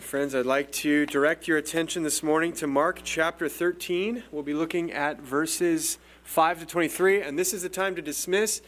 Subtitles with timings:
[0.00, 4.22] Friends, I'd like to direct your attention this morning to Mark chapter 13.
[4.32, 8.62] We'll be looking at verses 5 to 23, and this is the time to dismiss,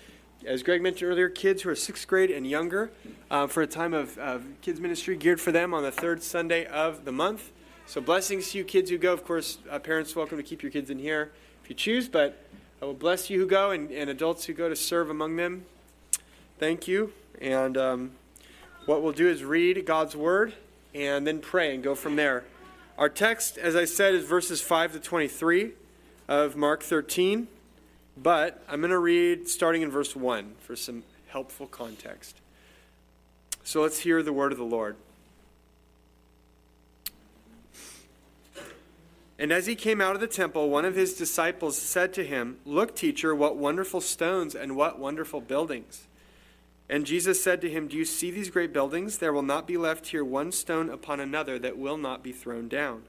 [0.44, 2.92] as Greg mentioned earlier, kids who are sixth grade and younger
[3.30, 6.66] uh, for a time of, of kids' ministry geared for them on the third Sunday
[6.66, 7.50] of the month.
[7.86, 9.14] So, blessings to you kids who go.
[9.14, 11.32] Of course, uh, parents, welcome to keep your kids in here
[11.64, 12.44] if you choose, but
[12.80, 15.64] I will bless you who go and, and adults who go to serve among them.
[16.58, 17.14] Thank you.
[17.40, 18.12] And um,
[18.84, 20.52] what we'll do is read God's word
[20.94, 22.44] and then pray and go from there.
[22.98, 25.72] Our text, as I said, is verses 5 to 23
[26.28, 27.48] of Mark 13,
[28.16, 32.36] but I'm going to read starting in verse 1 for some helpful context.
[33.64, 34.96] So let's hear the word of the Lord.
[39.38, 42.58] And as he came out of the temple, one of his disciples said to him,
[42.64, 46.06] Look, teacher, what wonderful stones and what wonderful buildings.
[46.92, 49.16] And Jesus said to him, Do you see these great buildings?
[49.16, 52.68] There will not be left here one stone upon another that will not be thrown
[52.68, 53.04] down.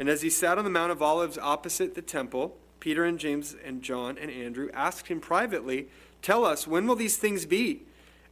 [0.00, 3.54] And as he sat on the Mount of Olives opposite the temple, Peter and James
[3.64, 5.86] and John and Andrew asked him privately,
[6.22, 7.82] Tell us, when will these things be?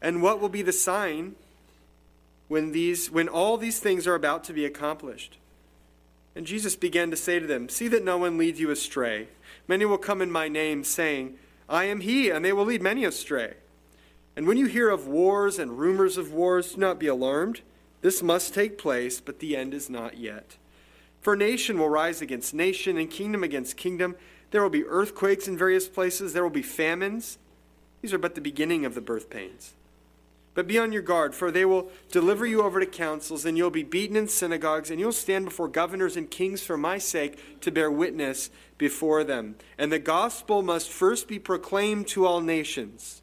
[0.02, 1.36] And what will be the sign
[2.48, 5.38] when, these, when all these things are about to be accomplished?
[6.34, 9.28] And Jesus began to say to them, See that no one leads you astray.
[9.68, 11.38] Many will come in my name, saying,
[11.68, 13.54] I am he, and they will lead many astray.
[14.36, 17.60] And when you hear of wars and rumors of wars, do not be alarmed.
[18.00, 20.56] This must take place, but the end is not yet.
[21.20, 24.16] For nation will rise against nation, and kingdom against kingdom.
[24.50, 27.38] There will be earthquakes in various places, there will be famines.
[28.02, 29.72] These are but the beginning of the birth pains.
[30.52, 33.70] But be on your guard, for they will deliver you over to councils, and you'll
[33.70, 37.72] be beaten in synagogues, and you'll stand before governors and kings for my sake to
[37.72, 39.56] bear witness before them.
[39.78, 43.22] And the gospel must first be proclaimed to all nations.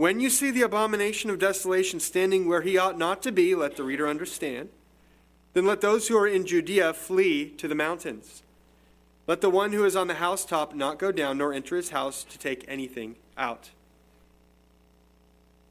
[0.00, 3.76] when you see the abomination of desolation standing where he ought not to be, let
[3.76, 4.70] the reader understand.
[5.52, 8.42] Then let those who are in Judea flee to the mountains.
[9.26, 12.24] Let the one who is on the housetop not go down, nor enter his house
[12.24, 13.68] to take anything out.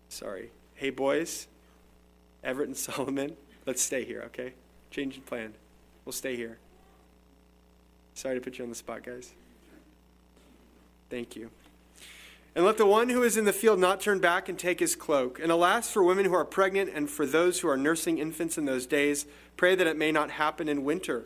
[0.10, 0.52] Sorry.
[0.76, 1.48] Hey, boys,
[2.44, 3.36] Everett and Solomon,
[3.66, 4.54] let's stay here, okay?
[4.92, 5.56] Change the plan.
[6.06, 6.60] We'll stay here.
[8.14, 9.34] Sorry to put you on the spot, guys.
[11.10, 11.50] Thank you.
[12.56, 14.96] And let the one who is in the field not turn back and take his
[14.96, 15.40] cloak.
[15.40, 18.66] And alas, for women who are pregnant and for those who are nursing infants in
[18.66, 21.26] those days, pray that it may not happen in winter.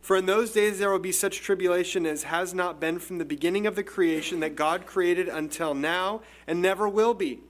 [0.00, 3.24] For in those days there will be such tribulation as has not been from the
[3.24, 7.40] beginning of the creation that God created until now and never will be.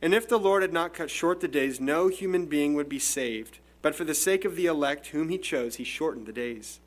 [0.00, 2.98] And if the Lord had not cut short the days, no human being would be
[2.98, 3.58] saved.
[3.82, 6.78] But for the sake of the elect whom he chose, he shortened the days.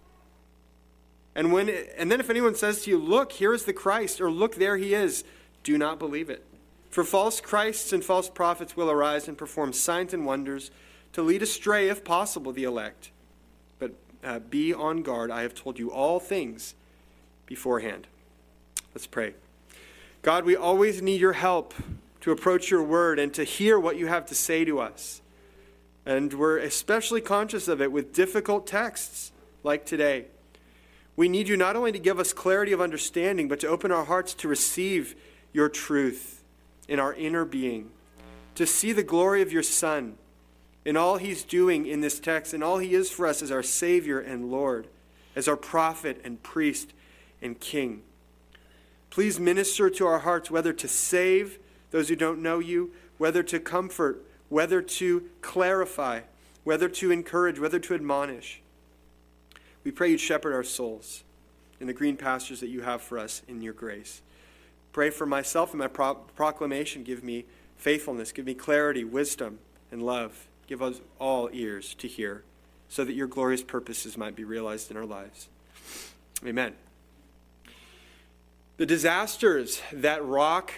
[1.36, 4.32] And, when, and then if anyone says to you, Look, here is the Christ, or
[4.32, 5.24] Look, there he is,
[5.64, 6.44] do not believe it.
[6.90, 10.72] For false Christs and false prophets will arise and perform signs and wonders
[11.12, 13.12] to lead astray, if possible, the elect.
[13.80, 15.30] But uh, be on guard.
[15.30, 16.74] I have told you all things
[17.46, 18.08] beforehand.
[18.94, 19.34] Let's pray.
[20.22, 21.74] God, we always need your help
[22.22, 25.22] to approach your word and to hear what you have to say to us.
[26.06, 29.32] And we're especially conscious of it with difficult texts
[29.64, 30.26] like today.
[31.16, 34.06] We need you not only to give us clarity of understanding, but to open our
[34.06, 35.16] hearts to receive
[35.54, 36.44] your truth
[36.88, 37.92] in our inner being,
[38.56, 40.18] to see the glory of your Son
[40.84, 43.64] in all he's doing in this text, and all he is for us as our
[43.64, 44.88] Savior and Lord,
[45.36, 46.94] as our prophet and priest
[47.42, 48.04] and king.
[49.10, 51.58] Please minister to our hearts, whether to save
[51.92, 56.20] those who don't know you, whether to comfort, whether to clarify,
[56.64, 58.62] whether to encourage, whether to admonish.
[59.86, 61.24] We pray you shepherd our souls
[61.80, 64.22] in the green pastures that you have for us in your grace.
[64.92, 67.04] Pray for myself and my pro- proclamation.
[67.04, 67.46] Give me
[67.78, 69.60] faithfulness, give me clarity, wisdom,
[69.92, 70.48] and love.
[70.68, 72.44] Give us all ears to hear
[72.90, 75.50] so that your glorious purposes might be realized in our lives.
[76.44, 76.74] Amen.
[78.78, 80.74] The disasters that rock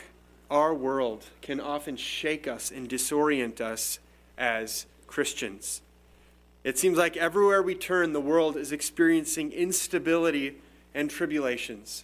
[0.51, 3.99] our world can often shake us and disorient us
[4.37, 5.81] as Christians.
[6.67, 10.57] It seems like everywhere we turn, the world is experiencing instability
[10.93, 12.03] and tribulations.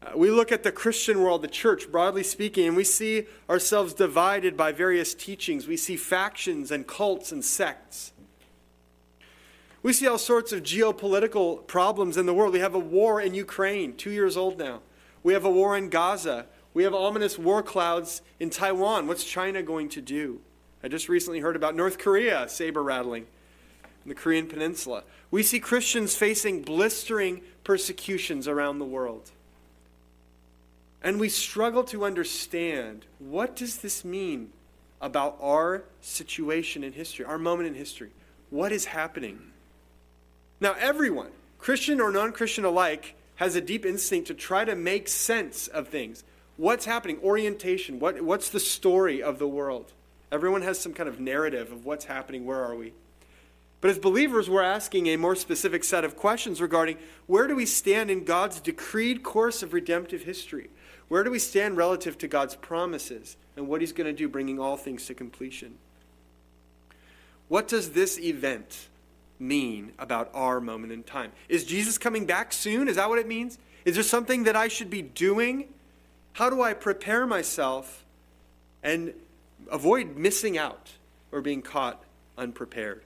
[0.00, 3.92] Uh, we look at the Christian world, the church, broadly speaking, and we see ourselves
[3.92, 5.68] divided by various teachings.
[5.68, 8.12] We see factions and cults and sects.
[9.82, 12.54] We see all sorts of geopolitical problems in the world.
[12.54, 14.80] We have a war in Ukraine, two years old now.
[15.22, 16.46] We have a war in Gaza.
[16.72, 19.06] We have ominous war clouds in Taiwan.
[19.06, 20.40] What's China going to do?
[20.82, 23.26] I just recently heard about North Korea saber rattling
[24.04, 25.04] in the Korean Peninsula.
[25.30, 29.30] We see Christians facing blistering persecutions around the world.
[31.02, 34.50] And we struggle to understand what does this mean
[35.00, 38.10] about our situation in history, our moment in history?
[38.50, 39.38] What is happening?
[40.60, 45.06] Now, everyone, Christian or non Christian alike, has a deep instinct to try to make
[45.06, 46.24] sense of things.
[46.56, 47.18] What's happening?
[47.22, 48.00] Orientation.
[48.00, 49.92] What, what's the story of the world?
[50.32, 52.44] Everyone has some kind of narrative of what's happening.
[52.44, 52.92] Where are we?
[53.80, 57.66] But as believers, we're asking a more specific set of questions regarding where do we
[57.66, 60.70] stand in God's decreed course of redemptive history?
[61.06, 64.58] Where do we stand relative to God's promises and what He's going to do, bringing
[64.58, 65.78] all things to completion?
[67.46, 68.88] What does this event
[69.38, 71.32] mean about our moment in time?
[71.48, 72.88] Is Jesus coming back soon?
[72.88, 73.58] Is that what it means?
[73.84, 75.68] Is there something that I should be doing?
[76.34, 78.04] How do I prepare myself
[78.82, 79.14] and
[79.70, 80.92] avoid missing out
[81.32, 82.02] or being caught
[82.36, 83.02] unprepared?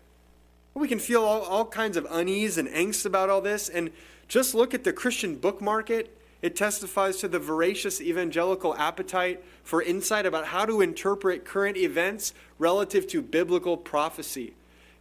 [0.75, 3.69] We can feel all, all kinds of unease and angst about all this.
[3.69, 3.91] And
[4.29, 6.17] just look at the Christian book market.
[6.41, 12.33] It testifies to the voracious evangelical appetite for insight about how to interpret current events
[12.59, 14.55] relative to biblical prophecy.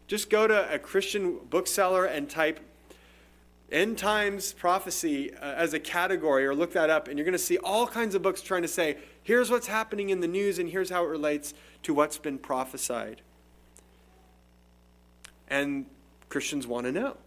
[0.07, 2.59] Just go to a Christian bookseller and type
[3.71, 7.39] end times prophecy uh, as a category or look that up, and you're going to
[7.39, 10.69] see all kinds of books trying to say, here's what's happening in the news and
[10.69, 11.53] here's how it relates
[11.83, 13.21] to what's been prophesied.
[15.51, 15.85] And
[16.29, 17.17] Christians want to know.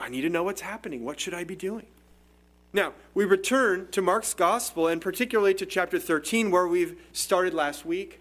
[0.00, 1.04] I need to know what's happening.
[1.04, 1.86] What should I be doing?
[2.72, 7.86] Now, we return to Mark's gospel and particularly to chapter 13, where we've started last
[7.86, 8.20] week,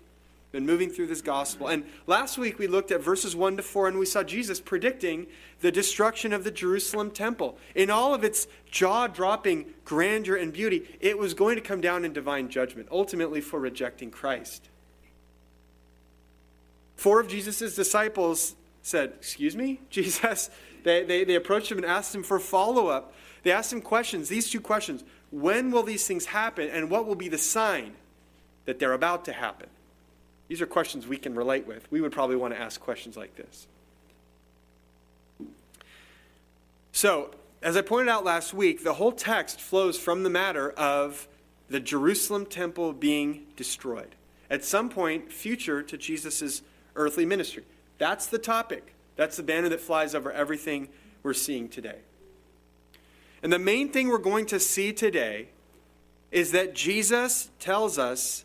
[0.53, 1.67] been moving through this gospel.
[1.67, 5.27] And last week we looked at verses 1 to 4, and we saw Jesus predicting
[5.59, 7.57] the destruction of the Jerusalem temple.
[7.73, 12.05] In all of its jaw dropping grandeur and beauty, it was going to come down
[12.05, 14.69] in divine judgment, ultimately for rejecting Christ.
[16.95, 18.55] Four of Jesus' disciples
[18.85, 19.81] said, Excuse me?
[19.89, 20.49] Jesus,
[20.83, 23.13] they, they, they approached him and asked him for follow up.
[23.43, 27.15] They asked him questions, these two questions When will these things happen, and what will
[27.15, 27.93] be the sign
[28.65, 29.69] that they're about to happen?
[30.47, 31.91] These are questions we can relate with.
[31.91, 33.67] We would probably want to ask questions like this.
[36.91, 37.31] So,
[37.63, 41.27] as I pointed out last week, the whole text flows from the matter of
[41.67, 44.15] the Jerusalem temple being destroyed
[44.51, 46.61] at some point future to Jesus'
[46.95, 47.63] earthly ministry.
[47.97, 48.93] That's the topic.
[49.15, 50.89] That's the banner that flies over everything
[51.23, 51.99] we're seeing today.
[53.41, 55.49] And the main thing we're going to see today
[56.31, 58.43] is that Jesus tells us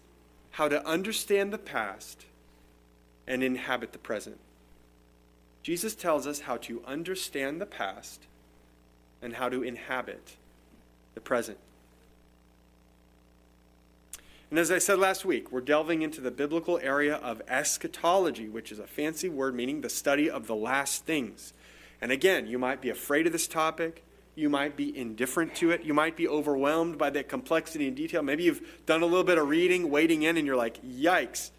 [0.53, 2.27] how to understand the past
[3.27, 4.39] and inhabit the present.
[5.63, 8.27] Jesus tells us how to understand the past
[9.23, 10.37] and how to inhabit
[11.15, 11.59] the present.
[14.51, 18.73] And as I said last week, we're delving into the biblical area of eschatology, which
[18.73, 21.53] is a fancy word meaning the study of the last things.
[22.01, 24.05] And again, you might be afraid of this topic.
[24.35, 25.85] You might be indifferent to it.
[25.85, 28.23] You might be overwhelmed by the complexity and detail.
[28.23, 31.51] Maybe you've done a little bit of reading, wading in, and you're like, yikes.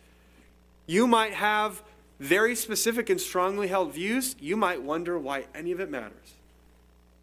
[0.85, 1.81] You might have
[2.19, 4.35] very specific and strongly held views.
[4.39, 6.33] You might wonder why any of it matters.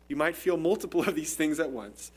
[0.08, 2.10] You might feel multiple of these things at once.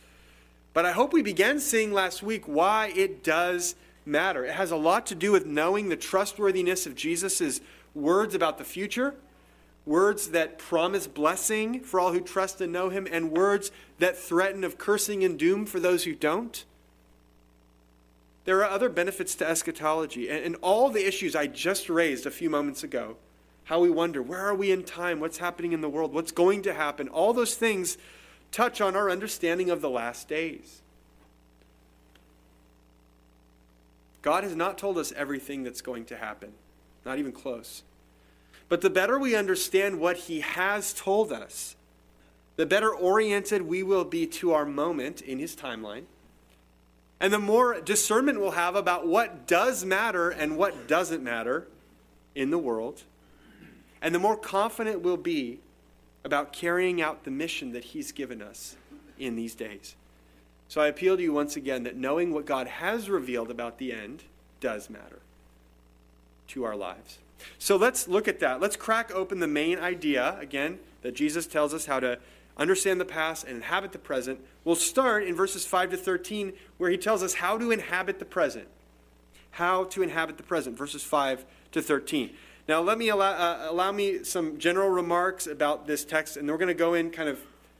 [0.73, 3.75] But I hope we began seeing last week why it does
[4.05, 4.45] matter.
[4.45, 7.59] It has a lot to do with knowing the trustworthiness of Jesus'
[7.93, 9.15] words about the future,
[9.85, 14.63] words that promise blessing for all who trust and know him, and words that threaten
[14.63, 16.63] of cursing and doom for those who don't.
[18.45, 22.49] There are other benefits to eschatology, and, all the issues I just raised a few
[22.49, 23.17] moments ago
[23.65, 25.19] how we wonder, where are we in time?
[25.19, 26.13] What's happening in the world?
[26.13, 27.07] What's going to happen?
[27.07, 27.97] All those things
[28.51, 30.81] touch on our understanding of the last days.
[34.21, 36.51] God has not told us everything that's going to happen,
[37.05, 37.83] not even close.
[38.69, 41.75] But the better we understand what He has told us,
[42.55, 46.03] the better oriented we will be to our moment in His timeline,
[47.19, 51.67] and the more discernment we'll have about what does matter and what doesn't matter
[52.35, 53.03] in the world,
[54.01, 55.59] and the more confident we'll be
[56.23, 58.75] about carrying out the mission that He's given us
[59.17, 59.95] in these days.
[60.67, 63.91] So I appeal to you once again that knowing what God has revealed about the
[63.91, 64.23] end
[64.59, 65.19] does matter
[66.47, 67.17] to our lives.
[67.59, 68.61] So let's look at that.
[68.61, 72.19] Let's crack open the main idea, again, that Jesus tells us how to
[72.57, 74.39] understand the past and inhabit the present.
[74.63, 78.25] We'll start in verses 5 to 13, where he tells us how to inhabit the
[78.25, 78.67] present.
[79.51, 82.31] How to inhabit the present, verses 5 to 13.
[82.67, 86.57] Now, let me allow, uh, allow me some general remarks about this text, and we're
[86.57, 87.39] going to go in kind of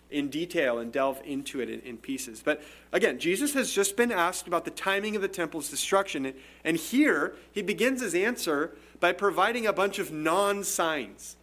[0.09, 2.41] in detail and delve into it in, in, pieces.
[2.43, 2.61] But
[2.91, 6.33] again, Jesus has just been asked about the timing of the temple's destruction,
[6.63, 11.37] and here he begins his answer by providing a bunch of non signs.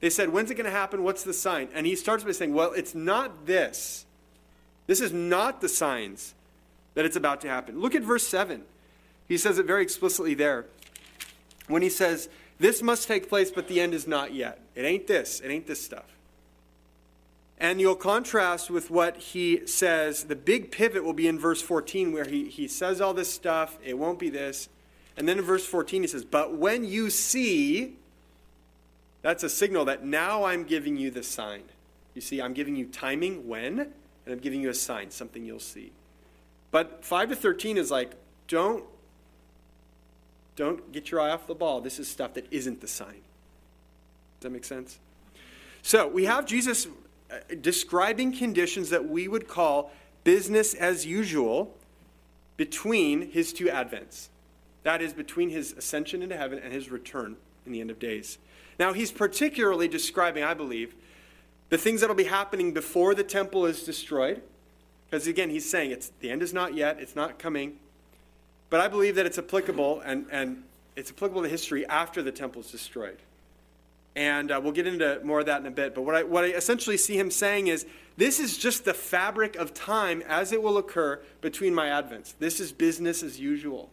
[0.00, 1.02] They said, When's it going to happen?
[1.02, 1.68] What's the sign?
[1.74, 4.06] And he starts by saying, Well, it's not this.
[4.86, 6.34] This is not the signs
[6.94, 7.80] that it's about to happen.
[7.80, 8.62] Look at verse 7.
[9.28, 10.66] He says it very explicitly there.
[11.68, 12.28] When he says,
[12.60, 14.60] This must take place, but the end is not yet.
[14.74, 15.40] It ain't this.
[15.40, 16.18] It ain't this stuff.
[17.56, 20.24] And you'll contrast with what he says.
[20.24, 23.78] The big pivot will be in verse 14, where he, he says all this stuff.
[23.82, 24.68] It won't be this.
[25.16, 27.96] And then in verse 14, he says, But when you see,
[29.22, 31.62] that's a signal that now I'm giving you the sign.
[32.14, 33.92] You see, I'm giving you timing when, and
[34.26, 35.92] I'm giving you a sign, something you'll see.
[36.70, 38.12] But 5 to 13 is like,
[38.48, 38.84] don't,
[40.60, 41.80] don't get your eye off the ball.
[41.80, 43.22] This is stuff that isn't the sign.
[44.38, 44.98] Does that make sense?
[45.80, 46.86] So we have Jesus
[47.30, 49.90] uh, describing conditions that we would call
[50.22, 51.74] business as usual
[52.58, 54.28] between his two advents.
[54.82, 58.36] That is, between his ascension into heaven and his return in the end of days.
[58.78, 60.94] Now, he's particularly describing, I believe,
[61.70, 64.42] the things that will be happening before the temple is destroyed.
[65.08, 67.78] Because again, he's saying it's the end is not yet, it's not coming.
[68.70, 70.62] But I believe that it's applicable and, and
[70.96, 73.18] it's applicable to history after the temple is destroyed.
[74.16, 75.94] And uh, we'll get into more of that in a bit.
[75.94, 77.86] But what I, what I essentially see him saying is
[78.16, 82.34] this is just the fabric of time as it will occur between my advents.
[82.38, 83.90] This is business as usual.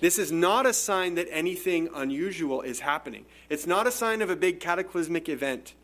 [0.00, 3.24] This is not a sign that anything unusual is happening.
[3.48, 5.74] It's not a sign of a big cataclysmic event.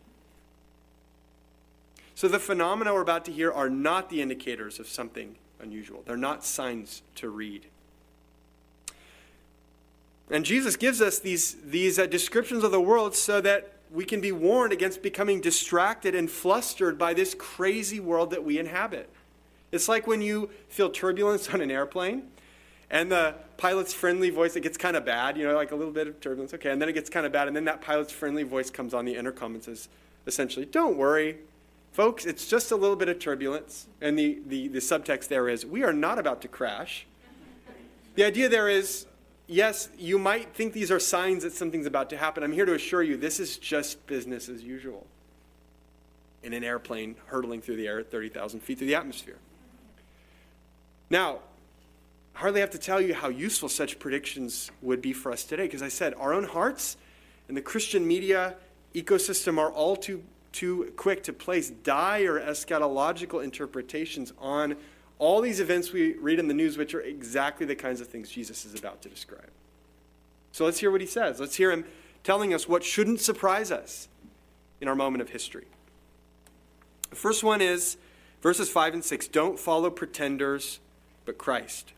[2.15, 6.03] So the phenomena we're about to hear are not the indicators of something unusual.
[6.05, 7.67] They're not signs to read.
[10.31, 14.21] And Jesus gives us these, these uh, descriptions of the world so that we can
[14.21, 19.11] be warned against becoming distracted and flustered by this crazy world that we inhabit.
[19.71, 22.29] It's like when you feel turbulence on an airplane
[22.91, 25.93] and the pilot's friendly voice, it gets kind of bad, you know, like a little
[25.93, 28.13] bit of turbulence, okay, and then it gets kind of bad, and then that pilot's
[28.13, 29.89] friendly voice comes on the intercom and says,
[30.27, 31.39] essentially, don't worry,
[31.93, 33.87] folks, it's just a little bit of turbulence.
[34.01, 37.07] And the, the, the subtext there is, we are not about to crash.
[38.15, 39.07] The idea there is,
[39.47, 42.43] yes, you might think these are signs that something's about to happen.
[42.43, 45.07] I'm here to assure you this is just business as usual
[46.43, 49.39] in an airplane hurtling through the air at 30,000 feet through the atmosphere.
[51.09, 51.39] Now,
[52.35, 55.65] I hardly have to tell you how useful such predictions would be for us today,
[55.65, 56.97] because I said our own hearts
[57.49, 58.57] and the Christian media
[58.95, 60.23] ecosystem are all too,
[60.53, 64.77] too quick to place dire eschatological interpretations on
[65.19, 68.29] all these events we read in the news, which are exactly the kinds of things
[68.29, 69.51] Jesus is about to describe.
[70.53, 71.41] So let's hear what he says.
[71.41, 71.85] Let's hear him
[72.25, 74.09] telling us what shouldn't surprise us
[74.81, 75.67] in our moment of history.
[77.11, 77.97] The first one is
[78.41, 80.81] verses 5 and 6 don't follow pretenders,
[81.25, 81.93] but Christ.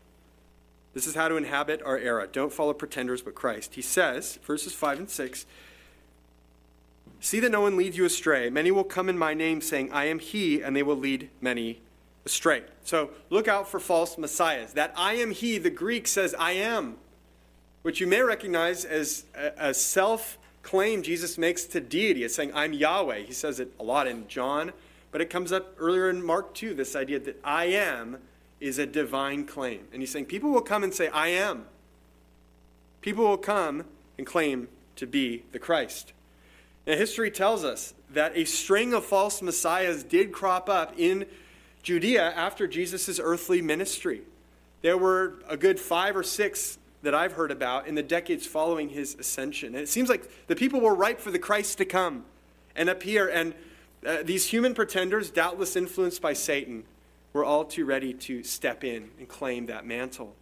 [0.93, 2.27] This is how to inhabit our era.
[2.31, 3.75] Don't follow pretenders, but Christ.
[3.75, 5.45] He says, verses 5 and 6
[7.25, 8.51] See that no one leads you astray.
[8.51, 11.81] Many will come in my name, saying, I am he, and they will lead many
[12.23, 12.61] astray.
[12.83, 14.73] So look out for false messiahs.
[14.73, 16.97] That I am he, the Greek says I am,
[17.81, 22.23] which you may recognize as a, self claim Jesus makes to deity.
[22.23, 23.21] It's saying, I'm Yahweh.
[23.21, 24.71] He says it a lot in John,
[25.11, 28.19] but it comes up earlier in Mark too, this idea that I am
[28.59, 29.87] is a divine claim.
[29.91, 31.65] And he's saying, people will come and say, I am.
[33.01, 34.67] People will come and claim
[34.97, 36.13] to be the Christ.
[36.85, 41.25] Now, history tells us that a string of false messiahs did crop up in
[41.81, 44.21] Judea after Jesus' earthly ministry.
[44.81, 48.89] There were a good five or six that I've heard about in the decades following
[48.89, 49.69] his ascension.
[49.69, 52.25] And it seems like the people were ripe for the Christ to come
[52.75, 53.27] and appear.
[53.29, 53.53] And
[54.05, 56.83] uh, these human pretenders, doubtless influenced by Satan,
[57.33, 60.35] were all too ready to step in and claim that mantle.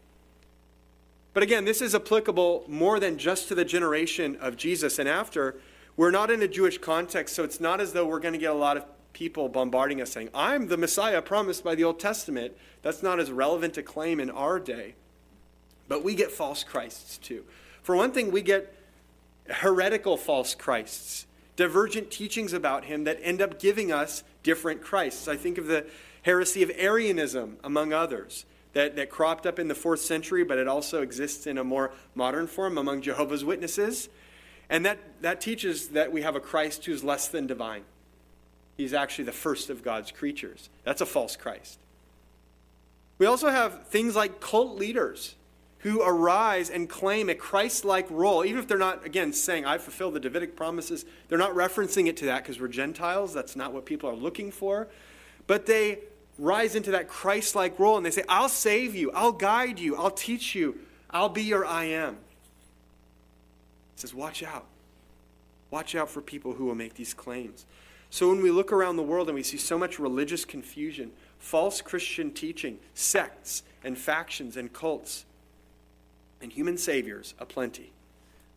[1.34, 5.56] But again, this is applicable more than just to the generation of Jesus and after.
[5.96, 8.52] We're not in a Jewish context, so it's not as though we're going to get
[8.52, 12.54] a lot of people bombarding us saying, I'm the Messiah promised by the Old Testament.
[12.82, 14.96] That's not as relevant a claim in our day.
[15.88, 17.44] But we get false Christs too.
[17.84, 18.74] For one thing, we get
[19.48, 25.28] heretical false Christs, divergent teachings about him that end up giving us different Christs.
[25.28, 25.86] I think of the
[26.24, 30.68] heresy of Arianism, among others, that, that cropped up in the fourth century, but it
[30.68, 34.10] also exists in a more modern form among Jehovah's Witnesses.
[34.74, 37.84] And that, that teaches that we have a Christ who's less than divine.
[38.76, 40.68] He's actually the first of God's creatures.
[40.84, 41.78] That's a false Christ.
[43.20, 45.36] We also have things like cult leaders
[45.82, 49.78] who arise and claim a Christ like role, even if they're not, again, saying, I
[49.78, 53.32] fulfill the Davidic promises, they're not referencing it to that because we're Gentiles.
[53.32, 54.88] That's not what people are looking for.
[55.46, 56.00] But they
[56.40, 59.96] rise into that Christ like role and they say, I'll save you, I'll guide you,
[59.96, 60.80] I'll teach you,
[61.12, 62.18] I'll be your I am.
[63.96, 64.66] It says, Watch out.
[65.72, 67.66] Watch out for people who will make these claims.
[68.10, 71.82] So when we look around the world and we see so much religious confusion, false
[71.82, 75.26] Christian teaching, sects and factions and cults,
[76.40, 77.92] and human saviors aplenty.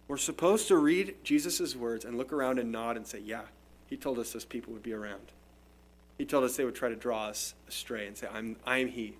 [0.08, 3.42] We're supposed to read Jesus' words and look around and nod and say, Yeah,
[3.86, 5.32] he told us those people would be around.
[6.18, 9.16] He told us they would try to draw us astray and say, I'm, I'm he.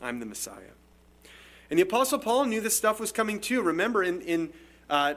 [0.00, 0.74] I'm the Messiah.
[1.70, 3.60] And the Apostle Paul knew this stuff was coming too.
[3.62, 4.52] Remember, in, in
[4.90, 5.14] uh,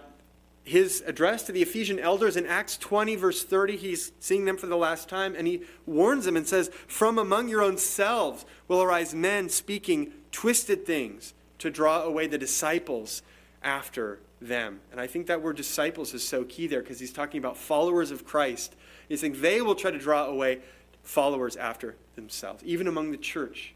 [0.63, 4.67] his address to the Ephesian elders in Acts 20, verse 30, he's seeing them for
[4.67, 8.81] the last time, and he warns them and says, From among your own selves will
[8.81, 13.23] arise men speaking twisted things to draw away the disciples
[13.63, 14.81] after them.
[14.91, 18.11] And I think that word disciples is so key there because he's talking about followers
[18.11, 18.75] of Christ.
[19.09, 20.59] He's saying they will try to draw away
[21.03, 23.73] followers after themselves, even among the church.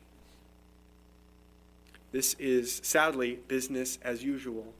[2.11, 4.73] This is sadly business as usual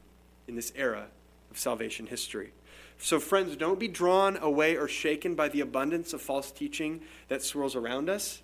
[0.47, 1.07] in this era
[1.51, 2.51] of salvation history.
[2.97, 7.43] So, friends, don't be drawn away or shaken by the abundance of false teaching that
[7.43, 8.41] swirls around us.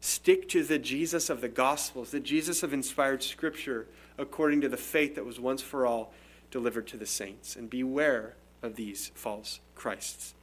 [0.00, 4.76] Stick to the Jesus of the Gospels, the Jesus of inspired Scripture, according to the
[4.76, 6.12] faith that was once for all
[6.50, 7.56] delivered to the saints.
[7.56, 10.34] And beware of these false Christs.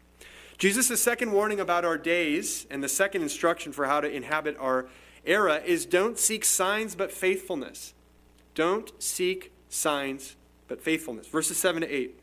[0.57, 4.87] Jesus' second warning about our days and the second instruction for how to inhabit our
[5.25, 7.93] era is don't seek signs but faithfulness.
[8.53, 10.35] Don't seek signs
[10.67, 11.27] but faithfulness.
[11.27, 12.19] Verses 7 to 8.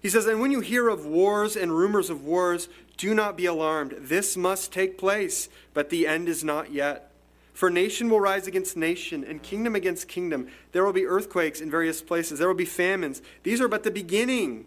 [0.00, 3.46] He says, And when you hear of wars and rumors of wars, do not be
[3.46, 3.94] alarmed.
[3.98, 7.10] This must take place, but the end is not yet.
[7.54, 10.48] For nation will rise against nation, and kingdom against kingdom.
[10.72, 12.38] There will be earthquakes in various places.
[12.38, 13.20] There will be famines.
[13.42, 14.66] These are but the beginning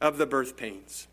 [0.00, 1.06] of the birth pains.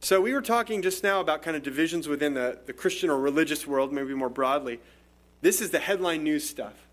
[0.00, 3.18] So, we were talking just now about kind of divisions within the, the Christian or
[3.18, 4.78] religious world, maybe more broadly.
[5.40, 6.85] This is the headline news stuff.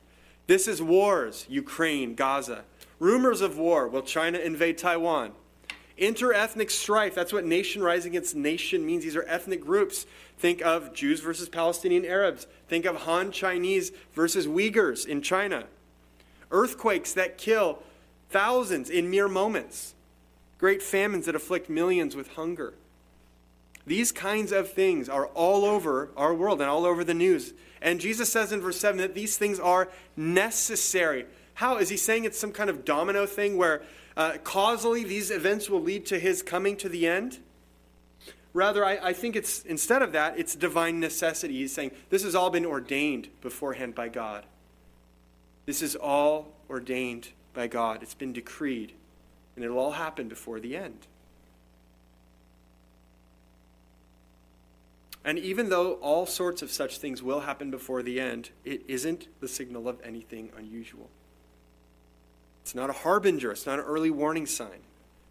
[0.48, 2.66] This is wars, Ukraine, Gaza.
[3.00, 3.88] Rumors of war.
[3.88, 5.32] Will China invade Taiwan?
[5.98, 7.16] Interethnic strife.
[7.16, 9.04] That's what nation rising against nation means.
[9.04, 10.06] These are ethnic groups.
[10.38, 12.48] Think of Jews versus Palestinian Arabs.
[12.68, 15.66] Think of Han Chinese versus Uyghurs in China.
[16.52, 17.80] Earthquakes that kill
[18.30, 19.94] thousands in mere moments.
[20.58, 22.74] Great famines that afflict millions with hunger.
[23.86, 27.54] These kinds of things are all over our world and all over the news.
[27.84, 31.26] And Jesus says in verse 7 that these things are necessary.
[31.56, 31.78] How?
[31.78, 33.84] Is he saying it's some kind of domino thing where
[34.16, 37.40] uh, causally these events will lead to his coming to the end?
[38.54, 41.56] Rather, I, I think it's instead of that, it's divine necessity.
[41.56, 44.46] He's saying this has all been ordained beforehand by God.
[45.66, 48.02] This is all ordained by God.
[48.02, 48.94] It's been decreed,
[49.56, 51.08] and it'll all happen before the end.
[55.26, 59.28] And even though all sorts of such things will happen before the end, it isn't
[59.40, 61.10] the signal of anything unusual.
[62.64, 64.82] It's not a harbinger, it's not an early warning sign.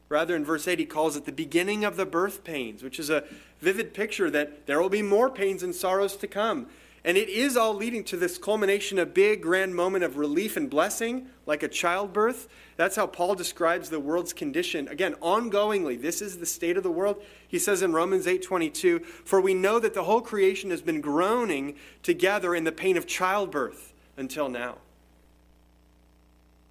[0.09, 3.09] Rather, in verse 8, he calls it the beginning of the birth pains, which is
[3.09, 3.24] a
[3.61, 6.66] vivid picture that there will be more pains and sorrows to come.
[7.05, 10.71] And it is all leading to this culmination, a big, grand moment of relief and
[10.71, 12.49] blessing, like a childbirth.
[12.77, 14.87] That's how Paul describes the world's condition.
[14.87, 17.21] Again, ongoingly, this is the state of the world.
[17.49, 21.77] He says in Romans 8:22, "For we know that the whole creation has been groaning
[22.05, 24.79] together in the pain of childbirth until now."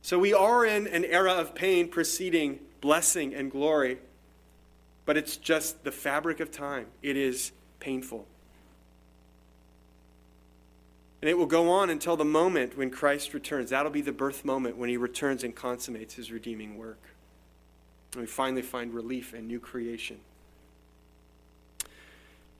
[0.01, 3.99] So we are in an era of pain preceding blessing and glory,
[5.05, 6.87] but it's just the fabric of time.
[7.03, 8.25] It is painful.
[11.21, 13.69] And it will go on until the moment when Christ returns.
[13.69, 16.99] That'll be the birth moment when he returns and consummates his redeeming work.
[18.13, 20.17] And we finally find relief and new creation.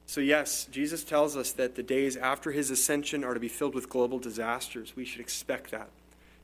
[0.06, 3.74] So, yes, Jesus tells us that the days after his ascension are to be filled
[3.74, 4.95] with global disasters.
[4.95, 5.89] We should expect that.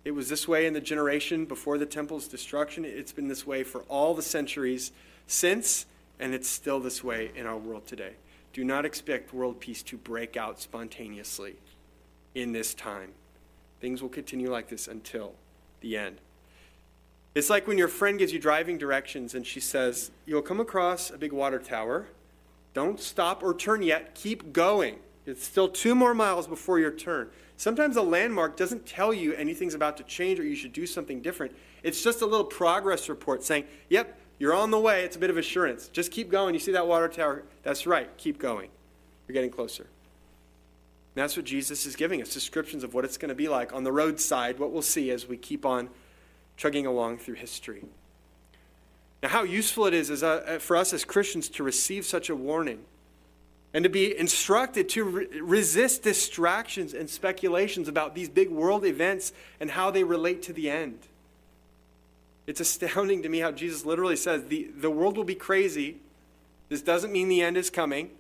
[0.03, 2.85] It was this way in the generation before the temple's destruction.
[2.85, 4.91] It's been this way for all the centuries
[5.27, 5.85] since,
[6.17, 8.13] and it's still this way in our world today.
[8.53, 11.57] Do not expect world peace to break out spontaneously
[12.37, 13.09] in this time.
[13.81, 15.33] Things will continue like this until
[15.81, 16.17] the end.
[17.33, 21.09] It's like when your friend gives you driving directions and she says, You'll come across
[21.09, 22.07] a big water tower.
[22.73, 24.13] Don't stop or turn yet.
[24.13, 24.99] Keep going.
[25.25, 27.29] It's still two more miles before your turn.
[27.57, 31.21] Sometimes a landmark doesn't tell you anything's about to change or you should do something
[31.21, 31.55] different.
[31.81, 35.03] It's just a little progress report saying, Yep, you're on the way.
[35.03, 35.87] It's a bit of assurance.
[35.87, 36.53] Just keep going.
[36.53, 37.43] You see that water tower?
[37.63, 38.15] That's right.
[38.17, 38.69] Keep going.
[39.27, 39.87] You're getting closer.
[41.17, 43.73] And that's what Jesus is giving us descriptions of what it's going to be like
[43.73, 45.89] on the roadside, what we'll see as we keep on
[46.57, 47.85] chugging along through history.
[49.23, 52.35] Now, how useful it is, is uh, for us as Christians to receive such a
[52.35, 52.81] warning
[53.73, 59.33] and to be instructed to re- resist distractions and speculations about these big world events
[59.59, 60.99] and how they relate to the end.
[62.45, 65.97] It's astounding to me how Jesus literally says the, the world will be crazy.
[66.69, 68.11] This doesn't mean the end is coming.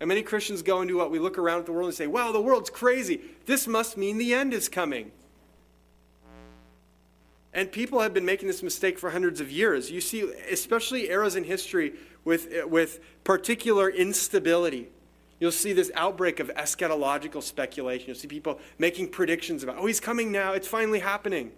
[0.00, 2.30] And many Christians go into what we look around at the world and say, wow,
[2.30, 3.20] the world's crazy.
[3.46, 5.10] This must mean the end is coming.
[7.52, 9.90] And people have been making this mistake for hundreds of years.
[9.90, 14.88] You see, especially eras in history with, with particular instability.
[15.40, 18.08] You'll see this outbreak of eschatological speculation.
[18.08, 20.52] You'll see people making predictions about, oh, he's coming now.
[20.52, 21.52] It's finally happening.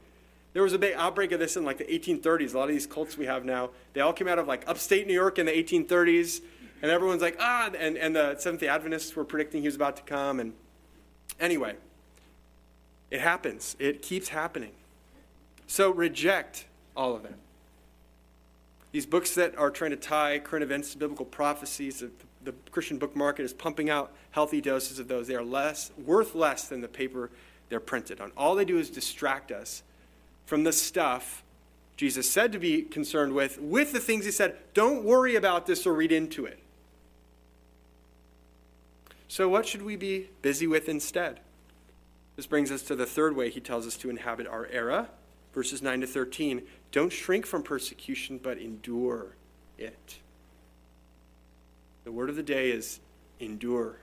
[0.52, 2.54] There was a big outbreak of this in like the 1830s.
[2.54, 5.06] A lot of these cults we have now, they all came out of like upstate
[5.06, 6.40] New York in the 1830s.
[6.82, 9.96] And everyone's like, ah, and, and the Seventh day Adventists were predicting he was about
[9.96, 10.40] to come.
[10.40, 10.54] And
[11.38, 11.76] anyway,
[13.10, 14.72] it happens, it keeps happening.
[15.66, 16.66] So reject
[16.96, 17.34] all of it.
[18.92, 22.10] These books that are trying to tie current events to biblical prophecies, the,
[22.42, 25.28] the Christian book market is pumping out healthy doses of those.
[25.28, 27.30] They are less worth less than the paper
[27.68, 28.32] they're printed on.
[28.36, 29.82] All they do is distract us
[30.46, 31.44] from the stuff
[31.96, 35.86] Jesus said to be concerned with, with the things he said, don't worry about this
[35.86, 36.58] or read into it.
[39.30, 41.38] So, what should we be busy with instead?
[42.34, 45.08] This brings us to the third way he tells us to inhabit our era,
[45.54, 46.62] verses 9 to 13.
[46.90, 49.36] Don't shrink from persecution, but endure
[49.78, 50.18] it.
[52.02, 52.98] The word of the day is
[53.38, 53.98] endure.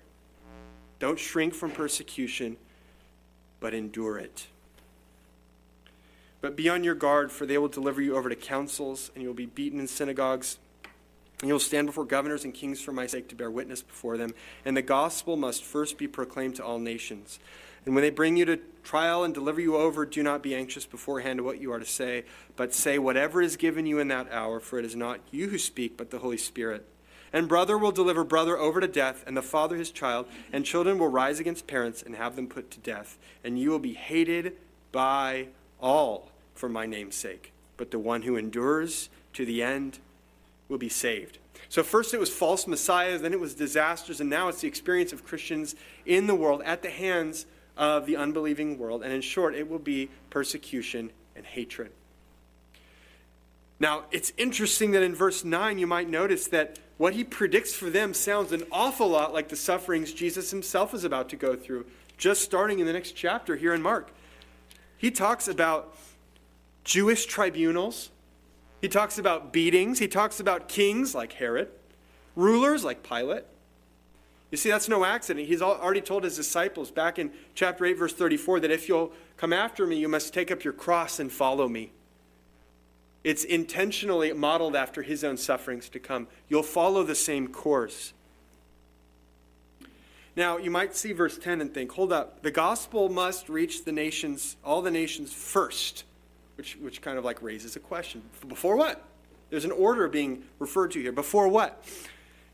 [0.97, 2.55] Don't shrink from persecution,
[3.59, 4.47] but endure it.
[6.39, 9.27] But be on your guard, for they will deliver you over to councils, and you
[9.27, 10.57] will be beaten in synagogues
[11.41, 14.33] and you'll stand before governors and kings for my sake to bear witness before them.
[14.65, 17.39] And the gospel must first be proclaimed to all nations.
[17.85, 20.85] And when they bring you to trial and deliver you over, do not be anxious
[20.85, 24.31] beforehand of what you are to say, but say whatever is given you in that
[24.31, 26.85] hour, for it is not you who speak, but the Holy Spirit.
[27.31, 30.97] And brother will deliver brother over to death, and the father his child, and children
[30.97, 33.17] will rise against parents and have them put to death.
[33.43, 34.57] And you will be hated
[34.91, 35.47] by
[35.79, 37.51] all for my name's sake.
[37.77, 39.99] But the one who endures to the end
[40.69, 41.39] will be saved.
[41.69, 45.11] So, first it was false messiahs, then it was disasters, and now it's the experience
[45.11, 45.75] of Christians
[46.05, 49.03] in the world at the hands of the unbelieving world.
[49.03, 51.91] And in short, it will be persecution and hatred.
[53.79, 57.91] Now, it's interesting that in verse 9, you might notice that what he predicts for
[57.91, 61.85] them sounds an awful lot like the sufferings Jesus himself is about to go through,
[62.17, 64.09] just starting in the next chapter here in Mark.
[64.97, 65.95] He talks about
[66.83, 68.09] Jewish tribunals
[68.81, 69.99] he talks about beatings.
[69.99, 71.69] He talks about kings like Herod,
[72.35, 73.43] rulers like Pilate.
[74.51, 75.47] You see, that's no accident.
[75.47, 79.51] He's already told his disciples back in chapter 8, verse 34, that if you'll come
[79.51, 81.91] after me, you must take up your cross and follow me.
[83.25, 86.27] It's intentionally modeled after his own sufferings to come.
[86.47, 88.13] You'll follow the same course.
[90.37, 93.91] Now, you might see verse 10 and think, hold up, the gospel must reach the
[93.91, 96.05] nations, all the nations first
[96.57, 98.21] which, which kind of like raises a question.
[98.47, 99.03] Before what?
[99.49, 101.11] There's an order being referred to here.
[101.11, 101.83] Before what?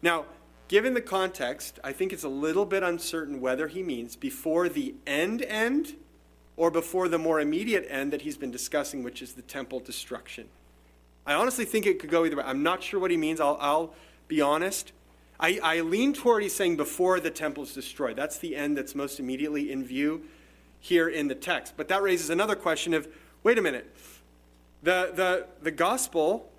[0.02, 0.26] Now,
[0.68, 4.96] given the context, I think it's a little bit uncertain whether he means before the
[5.08, 5.96] end end
[6.56, 10.48] or before the more immediate end that he's been discussing, which is the temple destruction.
[11.26, 12.44] I honestly think it could go either way.
[12.46, 13.40] I'm not sure what he means.
[13.40, 13.94] I'll, I'll
[14.28, 14.92] be honest.
[15.40, 18.18] I, I lean toward he's saying before the temple is destroyed.
[18.18, 20.24] That's the end that's most immediately in view
[20.80, 21.74] here in the text.
[21.78, 23.08] But that raises another question of
[23.44, 23.94] wait a minute.
[24.82, 26.50] The, the, the gospel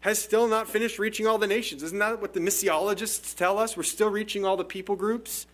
[0.00, 1.82] has still not finished reaching all the nations.
[1.82, 3.76] Isn't that what the missiologists tell us?
[3.76, 5.46] We're still reaching all the people groups?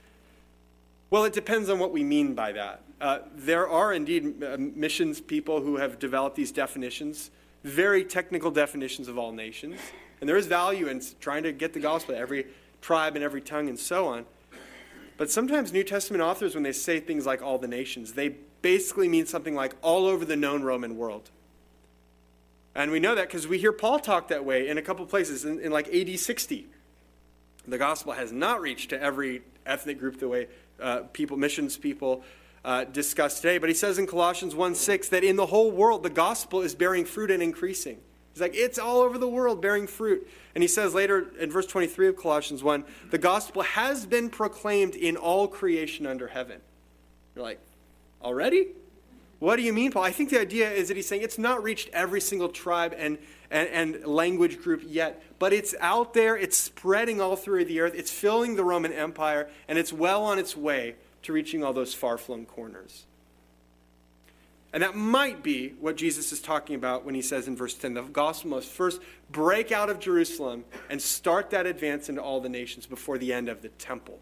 [1.11, 2.83] Well, it depends on what we mean by that.
[3.01, 7.31] Uh, there are indeed uh, missions people who have developed these definitions,
[7.65, 9.81] very technical definitions of all nations.
[10.21, 12.47] And there is value in trying to get the gospel to every
[12.81, 14.25] tribe and every tongue and so on.
[15.17, 19.09] But sometimes New Testament authors, when they say things like all the nations, they basically
[19.09, 21.31] means something like all over the known Roman world.
[22.75, 25.45] And we know that because we hear Paul talk that way in a couple places
[25.45, 26.67] in, in, like AD 60.
[27.69, 30.49] The gospel has not reached to every ethnic group the way
[30.81, 32.25] uh, people, missions people,
[32.65, 33.59] uh, discuss today.
[33.59, 36.75] But he says in Colossians 1 6 that in the whole world the gospel is
[36.75, 37.99] bearing fruit and increasing.
[38.33, 40.27] He's like, it's all over the world bearing fruit.
[40.55, 44.95] And he says later in verse 23 of Colossians 1 the gospel has been proclaimed
[44.95, 46.61] in all creation under heaven.
[47.35, 47.61] You're like,
[48.23, 48.69] Already?
[49.43, 50.05] What do you mean, Paul?
[50.05, 53.19] I think the idea is that he's saying it's not reached every single tribe and,
[53.51, 57.95] and, and, language group yet, but it's out there, it's spreading all through the earth,
[57.97, 61.93] it's filling the Roman Empire, and it's well on its way to reaching all those
[61.93, 63.05] far flung corners.
[64.73, 67.95] And that might be what Jesus is talking about when he says in verse 10
[67.95, 72.49] the gospel must first break out of Jerusalem and start that advance into all the
[72.49, 74.21] nations before the end of the temple.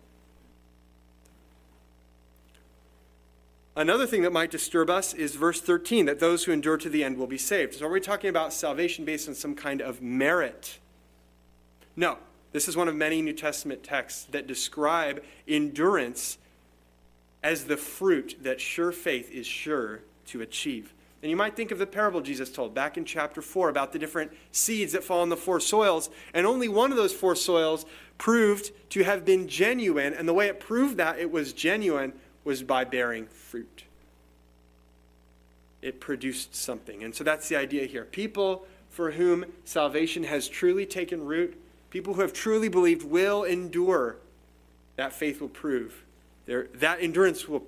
[3.76, 7.04] Another thing that might disturb us is verse 13 that those who endure to the
[7.04, 7.74] end will be saved.
[7.74, 10.78] So, are we talking about salvation based on some kind of merit?
[11.96, 12.18] No.
[12.52, 16.36] This is one of many New Testament texts that describe endurance
[17.44, 20.92] as the fruit that sure faith is sure to achieve.
[21.22, 23.98] And you might think of the parable Jesus told back in chapter 4 about the
[23.98, 26.10] different seeds that fall on the four soils.
[26.32, 27.84] And only one of those four soils
[28.18, 30.14] proved to have been genuine.
[30.14, 33.84] And the way it proved that it was genuine was by bearing fruit.
[35.82, 37.02] It produced something.
[37.02, 38.04] And so that's the idea here.
[38.04, 41.58] People for whom salvation has truly taken root,
[41.90, 44.16] people who have truly believed, will endure.
[44.96, 46.04] That faith will prove.
[46.46, 47.64] Their, that endurance will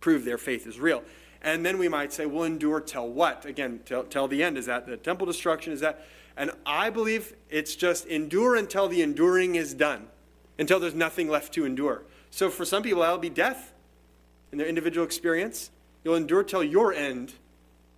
[0.00, 1.02] prove their faith is real.
[1.42, 3.44] And then we might say, we'll endure till what?
[3.44, 4.58] Again, till, till the end.
[4.58, 5.72] Is that the temple destruction?
[5.72, 6.06] Is that?
[6.36, 10.08] And I believe it's just endure until the enduring is done,
[10.58, 12.02] until there's nothing left to endure.
[12.30, 13.72] So for some people, that'll be death
[14.56, 15.70] in their individual experience.
[16.02, 17.34] You'll endure till your end.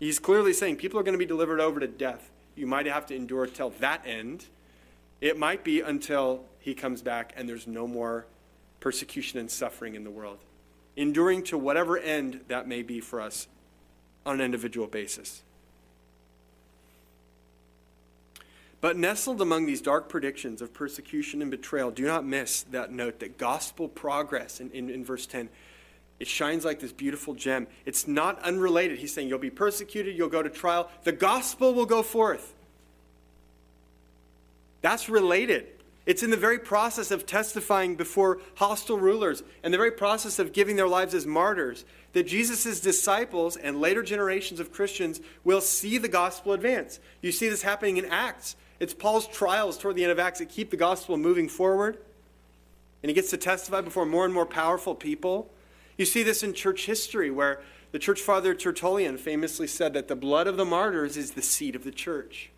[0.01, 2.31] He's clearly saying people are going to be delivered over to death.
[2.57, 4.47] You might have to endure till that end.
[5.21, 8.27] It might be until he comes back and there's no more
[8.81, 10.39] persecution and suffering in the world
[10.97, 13.47] enduring to whatever end that may be for us
[14.27, 15.45] on an individual basis.
[18.81, 23.21] But nestled among these dark predictions of persecution and betrayal, do not miss that note
[23.21, 25.49] that gospel progress in, in, in, verse 10,
[26.21, 27.67] it shines like this beautiful gem.
[27.87, 28.99] It's not unrelated.
[28.99, 32.55] He's saying you'll be persecuted, you'll go to trial, the gospel will go forth.
[34.81, 35.67] That's related.
[36.07, 40.55] It's in the very process of testifying before hostile rulers and the very process of
[40.55, 45.99] giving their lives as martyrs that Jesus' disciples and later generations of Christians will see
[45.99, 46.99] the gospel advance.
[47.21, 48.57] You see this happening in Acts.
[48.81, 51.99] It's Paul's trials toward the end of Acts that keep the gospel moving forward.
[53.03, 55.51] And he gets to testify before more and more powerful people.
[55.99, 57.61] You see this in church history where
[57.93, 61.75] the church father Tertullian famously said that the blood of the martyrs is the seed
[61.75, 62.51] of the church.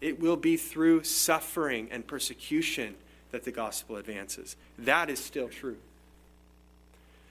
[0.00, 2.96] It will be through suffering and persecution
[3.30, 4.56] that the gospel advances.
[4.78, 5.76] That is still true.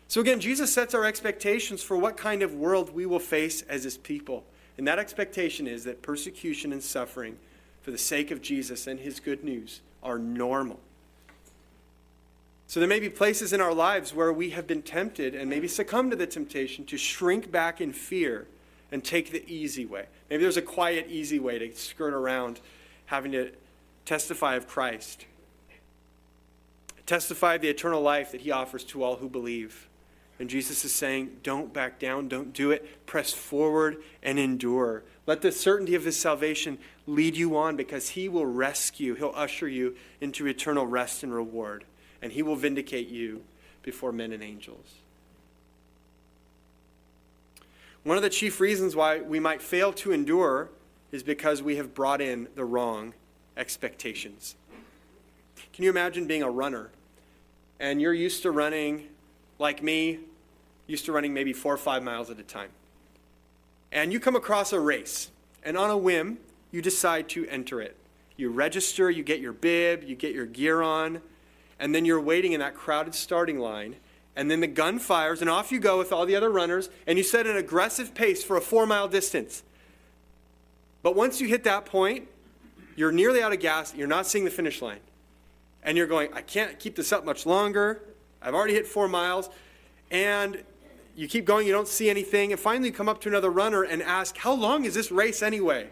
[0.07, 3.83] So, again, Jesus sets our expectations for what kind of world we will face as
[3.83, 4.43] his people.
[4.77, 7.37] And that expectation is that persecution and suffering
[7.81, 10.79] for the sake of Jesus and his good news are normal.
[12.71, 15.67] So, there may be places in our lives where we have been tempted and maybe
[15.67, 18.47] succumbed to the temptation to shrink back in fear
[18.93, 20.05] and take the easy way.
[20.29, 22.61] Maybe there's a quiet, easy way to skirt around
[23.07, 23.51] having to
[24.05, 25.25] testify of Christ,
[27.05, 29.89] testify of the eternal life that he offers to all who believe.
[30.39, 33.05] And Jesus is saying, don't back down, don't do it.
[33.05, 35.03] Press forward and endure.
[35.27, 39.67] Let the certainty of his salvation lead you on because he will rescue, he'll usher
[39.67, 41.83] you into eternal rest and reward,
[42.21, 43.43] and he will vindicate you
[43.83, 44.95] before men and angels.
[48.03, 50.69] One of the chief reasons why we might fail to endure
[51.11, 53.13] is because we have brought in the wrong
[53.57, 54.55] expectations.
[55.73, 56.89] Can you imagine being a runner
[57.79, 59.07] and you're used to running,
[59.59, 60.19] like me,
[60.87, 62.69] used to running maybe four or five miles at a time?
[63.91, 65.31] And you come across a race,
[65.63, 66.37] and on a whim,
[66.71, 67.97] you decide to enter it.
[68.37, 71.21] You register, you get your bib, you get your gear on,
[71.81, 73.97] and then you're waiting in that crowded starting line
[74.35, 77.17] and then the gun fires, and off you go with all the other runners, and
[77.17, 79.63] you set an aggressive pace for a four mile distance.
[81.03, 82.27] But once you hit that point,
[82.95, 84.99] you're nearly out of gas, you're not seeing the finish line.
[85.83, 88.03] And you're going, I can't keep this up much longer.
[88.41, 89.49] I've already hit four miles.
[90.11, 90.63] And
[91.15, 92.51] you keep going, you don't see anything.
[92.51, 95.41] And finally, you come up to another runner and ask, How long is this race
[95.41, 95.89] anyway?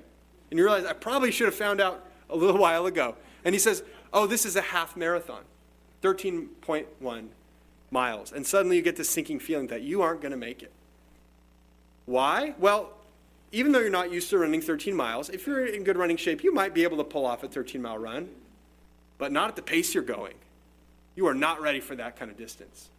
[0.49, 3.15] And you realize, I probably should have found out a little while ago.
[3.43, 5.43] And he says, Oh, this is a half marathon,
[6.01, 7.27] 13.1
[7.91, 8.31] miles.
[8.31, 10.71] And suddenly you get this sinking feeling that you aren't going to make it.
[12.05, 12.55] Why?
[12.57, 12.91] Well,
[13.51, 16.43] even though you're not used to running 13 miles, if you're in good running shape,
[16.43, 18.29] you might be able to pull off a 13 mile run,
[19.17, 20.35] but not at the pace you're going.
[21.15, 22.89] You are not ready for that kind of distance.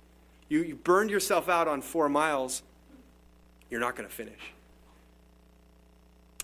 [0.48, 2.62] You, you burned yourself out on four miles,
[3.70, 4.52] you're not going to finish.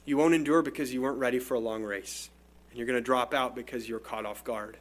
[0.04, 2.30] You won't endure because you weren't ready for a long race.
[2.70, 4.76] And you're going to drop out because you're caught off guard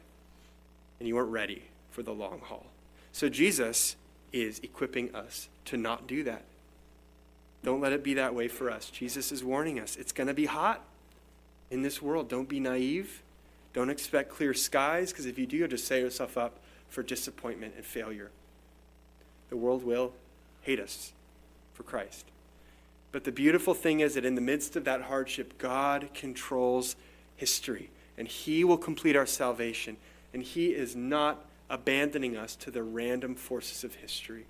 [0.98, 2.66] and you weren't ready for the long haul.
[3.12, 3.96] So Jesus
[4.32, 6.44] is equipping us to not do that.
[7.62, 8.90] Don't let it be that way for us.
[8.90, 9.96] Jesus is warning us.
[9.96, 10.84] It's going to be hot
[11.70, 12.28] in this world.
[12.28, 13.22] Don't be naive.
[13.72, 17.74] Don't expect clear skies, because if you do, you'll just set yourself up for disappointment
[17.76, 18.30] and failure.
[19.48, 20.12] The world will
[20.62, 21.12] hate us
[21.74, 22.26] for Christ.
[23.12, 26.96] But the beautiful thing is that in the midst of that hardship, God controls
[27.36, 29.96] history, and He will complete our salvation,
[30.36, 34.44] and He is not abandoning us to the random forces of history.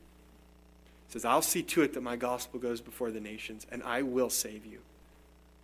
[1.07, 4.03] He says, I'll see to it that my gospel goes before the nations, and I
[4.03, 4.81] will save you.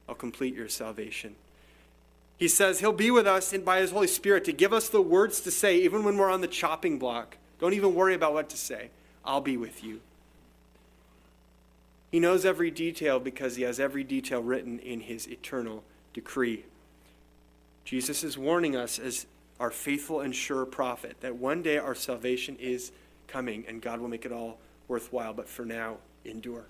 [0.09, 1.35] I'll complete your salvation.
[2.37, 5.03] He says he'll be with us and by his Holy Spirit to give us the
[5.03, 7.37] words to say, even when we're on the chopping block.
[7.59, 8.91] Don't even worry about what to say.
[9.25, 10.03] I'll be with you.
[12.13, 15.83] He knows every detail because he has every detail written in his eternal
[16.15, 16.65] decree.
[17.85, 19.27] Jesus is warning us as
[19.63, 22.91] our faithful and sure prophet that one day our salvation is
[23.29, 25.33] coming and God will make it all worthwhile.
[25.33, 26.65] But for now, endure.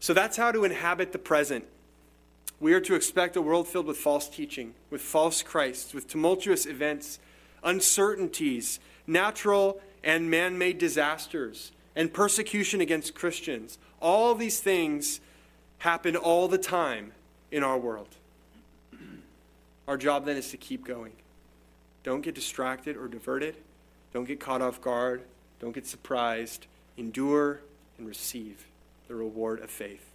[0.00, 1.66] So that's how to inhabit the present.
[2.60, 6.64] We are to expect a world filled with false teaching, with false Christs, with tumultuous
[6.64, 7.18] events,
[7.62, 13.76] uncertainties, natural and man made disasters, and persecution against Christians.
[14.00, 15.20] All these things
[15.80, 17.12] happen all the time
[17.50, 18.16] in our world.
[19.88, 21.12] Our job then is to keep going.
[22.02, 23.56] Don't get distracted or diverted.
[24.12, 25.22] Don't get caught off guard.
[25.60, 26.66] Don't get surprised.
[26.96, 27.60] Endure
[27.98, 28.66] and receive
[29.08, 30.10] the reward of faith.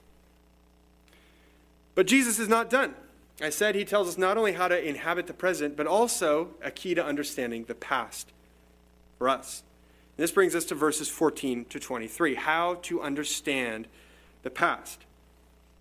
[1.95, 2.93] But Jesus is not done.
[3.41, 6.71] I said he tells us not only how to inhabit the present, but also a
[6.71, 8.32] key to understanding the past
[9.17, 9.63] for us.
[10.15, 13.88] This brings us to verses 14 to 23 how to understand
[14.41, 15.06] the past.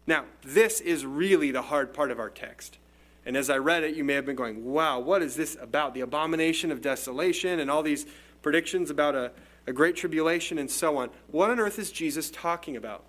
[0.07, 2.79] Now, this is really the hard part of our text.
[3.27, 5.95] And as I read it, you may have been going, wow, what is this about?
[5.95, 8.07] The abomination of desolation and all these
[8.41, 9.33] predictions about a,
[9.67, 11.11] a great tribulation and so on.
[11.27, 13.03] What on earth is Jesus talking about?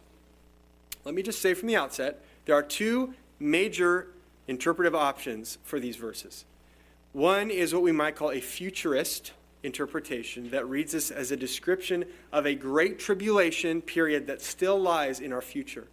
[1.05, 4.07] Let me just say from the outset there are two major
[4.47, 6.45] interpretive options for these verses.
[7.13, 12.05] One is what we might call a futurist interpretation that reads this as a description
[12.31, 15.87] of a great tribulation period that still lies in our future.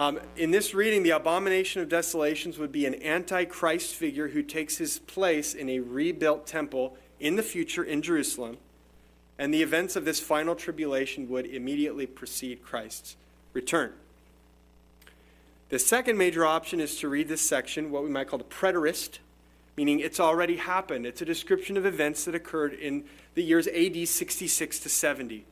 [0.00, 4.78] Um, in this reading, the abomination of desolations would be an antichrist figure who takes
[4.78, 8.56] his place in a rebuilt temple in the future in Jerusalem.
[9.38, 13.16] And the events of this final tribulation would immediately precede Christ's
[13.52, 13.92] return.
[15.68, 19.18] The second major option is to read this section, what we might call the preterist,
[19.76, 21.04] meaning it's already happened.
[21.04, 25.44] It's a description of events that occurred in the years AD 66 to 70.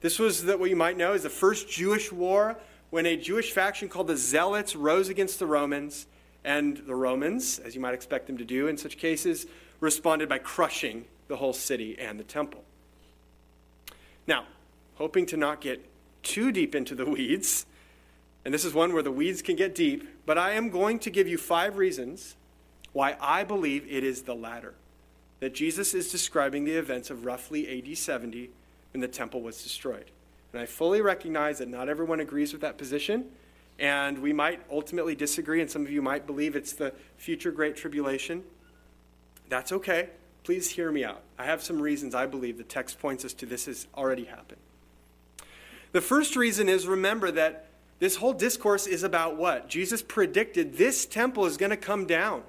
[0.00, 2.56] This was the, what you might know as the first Jewish war
[2.90, 6.06] when a Jewish faction called the Zealots rose against the Romans,
[6.44, 9.46] and the Romans, as you might expect them to do in such cases,
[9.80, 12.62] responded by crushing the whole city and the temple.
[14.26, 14.46] Now,
[14.94, 15.84] hoping to not get
[16.22, 17.66] too deep into the weeds,
[18.44, 21.10] and this is one where the weeds can get deep, but I am going to
[21.10, 22.36] give you five reasons
[22.92, 24.74] why I believe it is the latter.
[25.40, 28.50] That Jesus is describing the events of roughly AD 70
[28.92, 30.10] when the temple was destroyed.
[30.56, 33.26] And I fully recognize that not everyone agrees with that position,
[33.78, 37.76] and we might ultimately disagree, and some of you might believe it's the future Great
[37.76, 38.42] Tribulation.
[39.50, 40.08] That's okay.
[40.44, 41.20] Please hear me out.
[41.38, 44.62] I have some reasons I believe the text points us to this has already happened.
[45.92, 49.68] The first reason is remember that this whole discourse is about what?
[49.68, 52.44] Jesus predicted this temple is going to come down.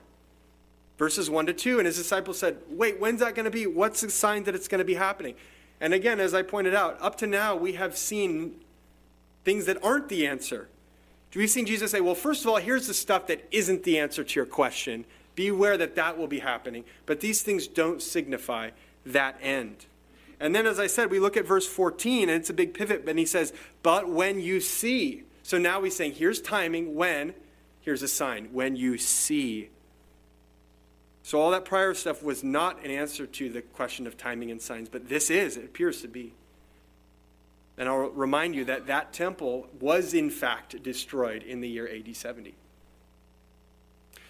[0.98, 1.80] Verses 1 to 2.
[1.80, 3.68] And his disciples said, Wait, when's that going to be?
[3.68, 5.36] What's the sign that it's going to be happening?
[5.80, 8.56] And again, as I pointed out, up to now we have seen
[9.44, 10.68] things that aren't the answer.
[11.36, 14.24] We've seen Jesus say, well, first of all, here's the stuff that isn't the answer
[14.24, 15.06] to your question.
[15.36, 16.84] Be aware that that will be happening.
[17.06, 18.72] But these things don't signify
[19.06, 19.86] that end.
[20.40, 23.06] And then, as I said, we look at verse 14, and it's a big pivot,
[23.06, 25.24] but he says, but when you see.
[25.44, 27.34] So now he's saying, here's timing, when,
[27.82, 29.70] here's a sign, when you see
[31.28, 34.62] so all that prior stuff was not an answer to the question of timing and
[34.62, 36.32] signs, but this is, it appears to be.
[37.78, 42.16] And I'll remind you that that temple was in fact destroyed in the year AD
[42.16, 42.56] 70.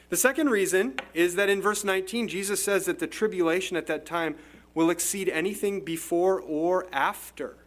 [0.09, 4.07] The second reason is that in verse 19, Jesus says that the tribulation at that
[4.07, 4.35] time
[4.73, 7.57] will exceed anything before or after.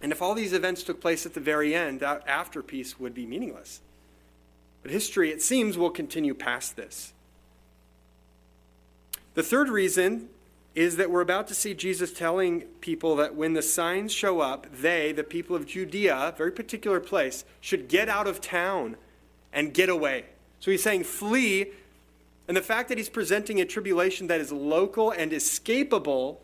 [0.00, 3.12] And if all these events took place at the very end, that after piece would
[3.12, 3.82] be meaningless.
[4.82, 7.12] But history, it seems, will continue past this.
[9.38, 10.30] The third reason
[10.74, 14.66] is that we're about to see Jesus telling people that when the signs show up,
[14.72, 18.96] they, the people of Judea, a very particular place, should get out of town
[19.52, 20.24] and get away.
[20.58, 21.68] So he's saying, flee.
[22.48, 26.38] And the fact that he's presenting a tribulation that is local and escapable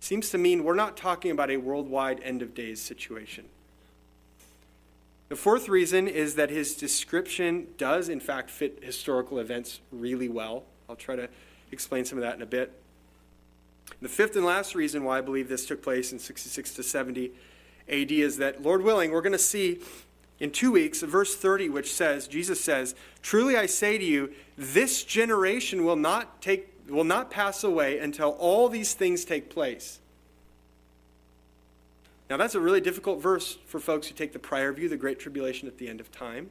[0.00, 3.44] seems to mean we're not talking about a worldwide end of days situation.
[5.28, 10.64] The fourth reason is that his description does, in fact, fit historical events really well.
[10.88, 11.28] I'll try to
[11.72, 12.72] explain some of that in a bit.
[14.00, 17.32] The fifth and last reason why I believe this took place in 66 to 70
[17.88, 19.80] AD is that, Lord willing, we're going to see
[20.40, 25.02] in two weeks, verse 30, which says, Jesus says, Truly I say to you, this
[25.02, 29.98] generation will not, take, will not pass away until all these things take place.
[32.30, 35.18] Now, that's a really difficult verse for folks who take the prior view, the Great
[35.18, 36.50] Tribulation at the end of time.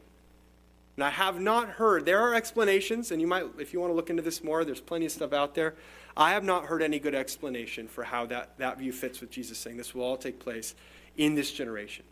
[0.98, 3.96] And I have not heard, there are explanations, and you might, if you want to
[3.96, 5.76] look into this more, there's plenty of stuff out there.
[6.18, 9.60] I have not heard any good explanation for how that, that view fits with Jesus
[9.60, 10.74] saying this will all take place
[11.16, 12.04] in this generation.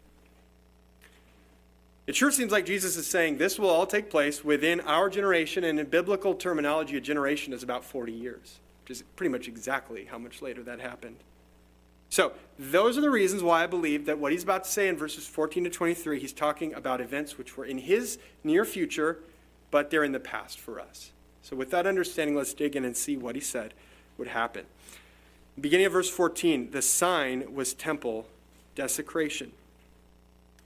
[2.05, 5.63] It sure seems like Jesus is saying this will all take place within our generation,
[5.63, 10.05] and in biblical terminology, a generation is about 40 years, which is pretty much exactly
[10.05, 11.17] how much later that happened.
[12.09, 14.95] So, those are the reasons why I believe that what he's about to say in
[14.95, 19.19] verses 14 to 23, he's talking about events which were in his near future,
[19.71, 21.11] but they're in the past for us.
[21.41, 23.73] So, with that understanding, let's dig in and see what he said
[24.17, 24.65] would happen.
[25.59, 28.27] Beginning of verse 14, the sign was temple
[28.75, 29.51] desecration.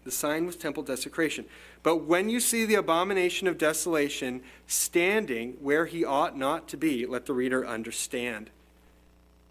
[0.04, 1.46] The sign was temple desecration.
[1.84, 7.06] But when you see the abomination of desolation standing where he ought not to be,
[7.06, 8.50] let the reader understand.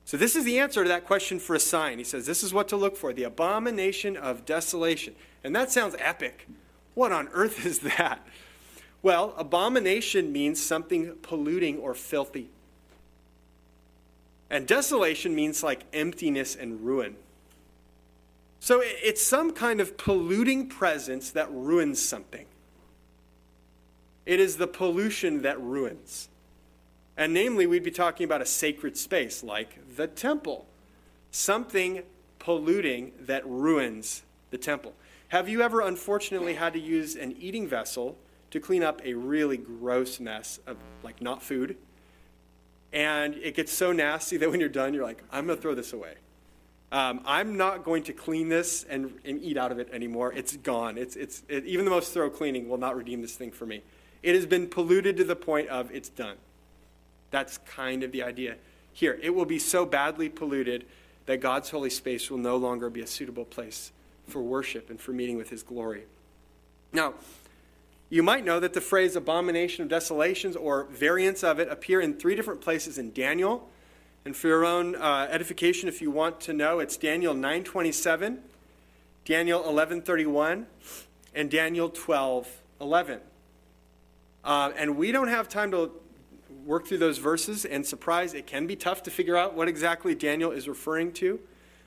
[0.09, 1.99] So, this is the answer to that question for a sign.
[1.99, 5.15] He says, This is what to look for the abomination of desolation.
[5.45, 6.49] And that sounds epic.
[6.95, 8.27] What on earth is that?
[9.03, 12.49] Well, abomination means something polluting or filthy.
[14.49, 17.17] And desolation means like emptiness and ruin.
[18.61, 22.47] So it's some kind of polluting presence that ruins something.
[24.25, 26.28] It is the pollution that ruins.
[27.19, 30.67] And namely, we'd be talking about a sacred space like the temple,
[31.33, 32.05] something
[32.39, 34.95] polluting that ruins the temple.
[35.29, 38.17] Have you ever, unfortunately, had to use an eating vessel
[38.53, 41.77] to clean up a really gross mess of, like, not food?
[42.93, 45.75] And it gets so nasty that when you're done, you're like, I'm going to throw
[45.75, 46.15] this away.
[46.93, 50.33] Um, I'm not going to clean this and, and eat out of it anymore.
[50.33, 50.97] It's gone.
[50.97, 53.83] It's, it's, it, even the most thorough cleaning will not redeem this thing for me.
[54.23, 56.37] It has been polluted to the point of it's done.
[57.31, 58.57] That's kind of the idea
[58.93, 59.19] here.
[59.23, 60.85] It will be so badly polluted
[61.27, 63.93] that God's holy space will no longer be a suitable place
[64.27, 66.05] for worship and for meeting with his glory.
[66.93, 67.15] Now,
[68.11, 72.15] you might know that the phrase abomination of desolations or variants of it appear in
[72.15, 73.69] three different places in Daniel.
[74.25, 78.39] And for your own uh, edification, if you want to know, it's Daniel 9:27,
[79.25, 80.65] Daniel 11:31,
[81.35, 83.21] and Daniel 12:11.
[84.45, 85.91] Uh, and we don't have time to
[86.69, 90.15] work through those verses, and surprise, it can be tough to figure out what exactly
[90.15, 91.41] Daniel is referring to.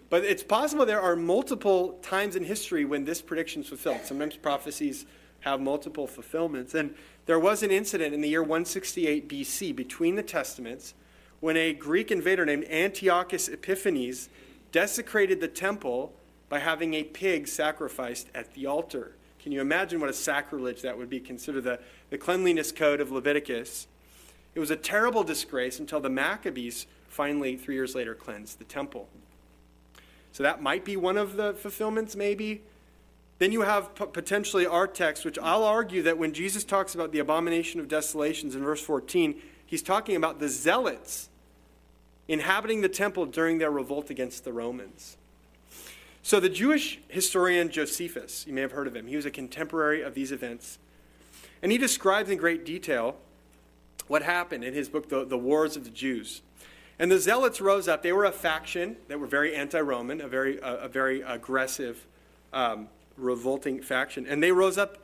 [0.09, 4.01] But it's possible there are multiple times in history when this prediction is fulfilled.
[4.03, 5.05] Sometimes prophecies
[5.41, 6.73] have multiple fulfillments.
[6.73, 6.95] And
[7.27, 10.95] there was an incident in the year 168 BC between the Testaments
[11.41, 14.29] when a Greek invader named Antiochus Epiphanes
[14.71, 16.11] desecrated the temple
[16.49, 19.15] by having a pig sacrificed at the altar.
[19.39, 21.19] Can you imagine what a sacrilege that would be?
[21.19, 21.79] Consider the,
[22.09, 23.87] the cleanliness code of Leviticus.
[24.53, 29.07] It was a terrible disgrace until the Maccabees finally, three years later, cleansed the temple.
[30.31, 32.61] So that might be one of the fulfillments, maybe.
[33.39, 37.19] Then you have potentially our text, which I'll argue that when Jesus talks about the
[37.19, 41.29] abomination of desolations in verse 14, he's talking about the zealots
[42.27, 45.17] inhabiting the temple during their revolt against the Romans.
[46.23, 50.01] So the Jewish historian Josephus, you may have heard of him, he was a contemporary
[50.01, 50.77] of these events.
[51.61, 53.17] And he describes in great detail
[54.11, 56.41] what happened in his book, The, the Wars of the Jews.
[56.99, 58.03] And the Zealots rose up.
[58.03, 62.05] They were a faction that were very anti Roman, a very, a, very aggressive,
[62.51, 64.27] um, revolting faction.
[64.27, 64.97] And they rose up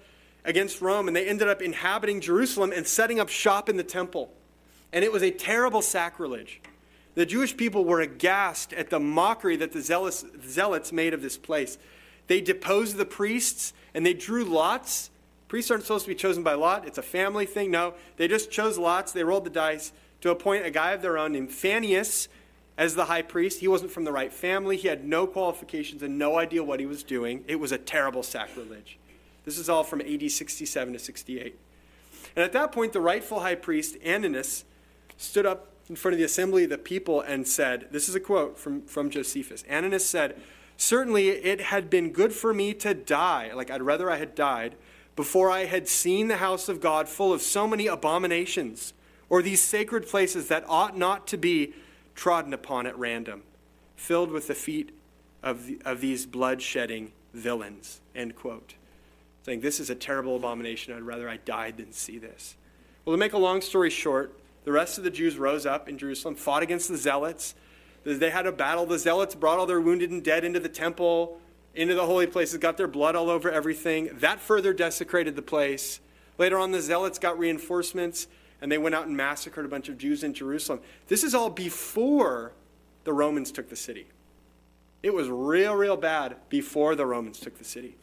[0.43, 4.29] against Rome and they ended up inhabiting Jerusalem and setting up shop in the temple.
[4.91, 6.61] And it was a terrible sacrilege.
[7.15, 11.37] The Jewish people were aghast at the mockery that the zealots, zealots made of this
[11.37, 11.77] place.
[12.27, 15.09] They deposed the priests and they drew lots
[15.47, 16.85] Priests aren't supposed to be chosen by lot.
[16.85, 17.71] It's a family thing.
[17.71, 19.11] No, they just chose lots.
[19.11, 22.27] They rolled the dice to appoint a guy of their own named Phannius
[22.77, 23.59] as the high priest.
[23.59, 24.77] He wasn't from the right family.
[24.77, 27.43] He had no qualifications and no idea what he was doing.
[27.47, 28.97] It was a terrible sacrilege.
[29.45, 31.57] This is all from AD 67 to 68.
[32.35, 34.63] And at that point, the rightful high priest, Ananus,
[35.15, 38.19] stood up in front of the assembly of the people and said, This is a
[38.19, 39.63] quote from, from Josephus.
[39.63, 40.39] Ananus said,
[40.75, 43.51] Certainly it had been good for me to die.
[43.53, 44.75] Like, I'd rather I had died
[45.17, 48.93] before I had seen the house of God full of so many abominations,
[49.29, 51.73] or these sacred places that ought not to be
[52.15, 53.41] trodden upon at random,
[53.97, 54.95] filled with the feet
[55.41, 57.99] of, the, of these blood shedding villains.
[58.15, 58.75] End quote.
[59.41, 60.93] Saying, This is a terrible abomination.
[60.93, 62.55] I'd rather I died than see this.
[63.03, 65.97] Well, to make a long story short, the rest of the Jews rose up in
[65.97, 67.55] Jerusalem, fought against the zealots.
[68.03, 68.85] They had a battle.
[68.85, 71.39] The zealots brought all their wounded and dead into the temple,
[71.77, 74.09] into the holy places, got their blood all over everything.
[74.13, 75.99] That further desecrated the place.
[76.37, 78.27] Later on, the zealots got reinforcements
[78.61, 80.79] and they went out and massacred a bunch of Jews in Jerusalem.
[81.07, 82.53] This is all before
[83.03, 84.07] the Romans took the city.
[85.03, 87.95] It was real, real bad before the Romans took the city.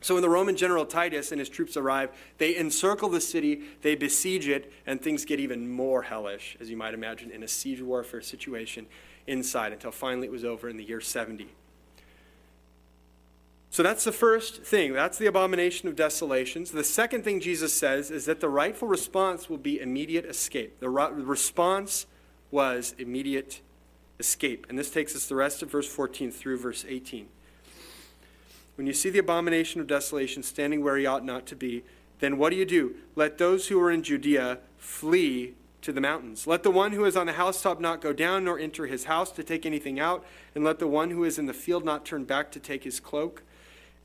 [0.00, 3.94] So when the Roman general Titus and his troops arrive, they encircle the city, they
[3.94, 7.80] besiege it, and things get even more hellish, as you might imagine, in a siege
[7.80, 8.86] warfare situation
[9.26, 11.48] inside until finally it was over in the year 70.
[13.76, 14.94] So that's the first thing.
[14.94, 16.70] That's the abomination of desolations.
[16.70, 20.80] The second thing Jesus says is that the rightful response will be immediate escape.
[20.80, 22.06] The response
[22.50, 23.60] was immediate
[24.18, 24.64] escape.
[24.70, 27.28] And this takes us the rest of verse 14 through verse 18.
[28.76, 31.84] When you see the abomination of desolation standing where he ought not to be,
[32.20, 32.94] then what do you do?
[33.14, 35.52] Let those who are in Judea flee
[35.82, 36.46] to the mountains.
[36.46, 39.30] Let the one who is on the housetop not go down nor enter his house
[39.32, 40.24] to take anything out,
[40.54, 43.00] and let the one who is in the field not turn back to take his
[43.00, 43.42] cloak.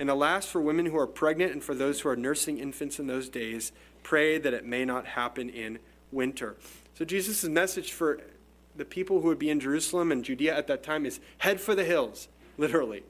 [0.01, 3.05] And alas, for women who are pregnant and for those who are nursing infants in
[3.05, 3.71] those days,
[4.01, 5.77] pray that it may not happen in
[6.11, 6.55] winter.
[6.95, 8.19] So, Jesus' message for
[8.75, 11.75] the people who would be in Jerusalem and Judea at that time is head for
[11.75, 13.03] the hills, literally.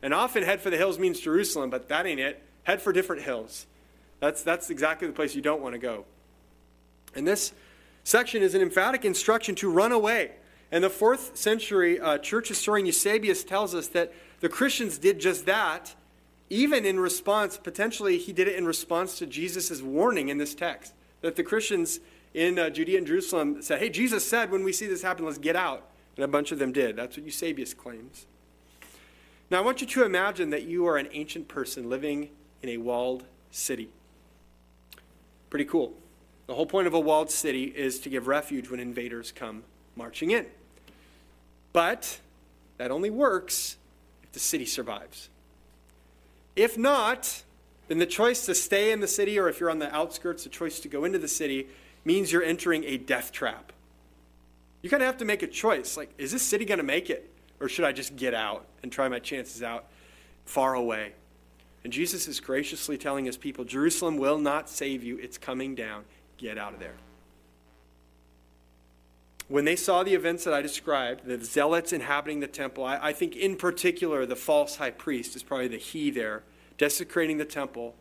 [0.00, 2.40] And often head for the hills means Jerusalem, but that ain't it.
[2.62, 3.66] Head for different hills.
[4.20, 6.04] That's, that's exactly the place you don't want to go.
[7.16, 7.52] And this
[8.04, 10.30] section is an emphatic instruction to run away.
[10.70, 15.46] And the fourth century uh, church historian Eusebius tells us that the Christians did just
[15.46, 15.96] that,
[16.52, 20.92] even in response, potentially, he did it in response to Jesus' warning in this text.
[21.22, 22.00] That the Christians
[22.34, 25.38] in uh, Judea and Jerusalem said, Hey, Jesus said, when we see this happen, let's
[25.38, 25.88] get out.
[26.16, 26.94] And a bunch of them did.
[26.96, 28.26] That's what Eusebius claims.
[29.50, 32.28] Now, I want you to imagine that you are an ancient person living
[32.62, 33.88] in a walled city.
[35.48, 35.94] Pretty cool.
[36.48, 39.62] The whole point of a walled city is to give refuge when invaders come
[39.96, 40.44] marching in.
[41.72, 42.20] But
[42.76, 43.78] that only works
[44.22, 45.30] if the city survives.
[46.56, 47.42] If not,
[47.88, 50.50] then the choice to stay in the city, or if you're on the outskirts, the
[50.50, 51.68] choice to go into the city,
[52.04, 53.72] means you're entering a death trap.
[54.82, 55.96] You kind of have to make a choice.
[55.96, 57.30] Like, is this city going to make it?
[57.60, 59.86] Or should I just get out and try my chances out
[60.44, 61.12] far away?
[61.84, 66.04] And Jesus is graciously telling his people Jerusalem will not save you, it's coming down.
[66.36, 66.94] Get out of there.
[69.52, 73.12] When they saw the events that I described, the zealots inhabiting the temple, I, I
[73.12, 76.42] think in particular the false high priest is probably the he there,
[76.78, 77.94] desecrating the temple,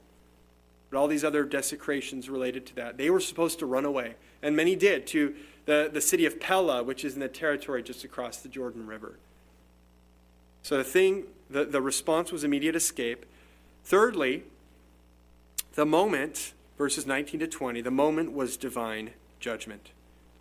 [0.90, 2.96] but all these other desecrations related to that.
[2.96, 5.36] They were supposed to run away, and many did, to
[5.66, 9.20] the, the city of Pella, which is in the territory just across the Jordan River.
[10.64, 13.26] So the thing, the, the response was immediate escape.
[13.84, 14.44] Thirdly,
[15.74, 19.10] the moment, verses 19 to 20, the moment was divine
[19.42, 19.92] judgment.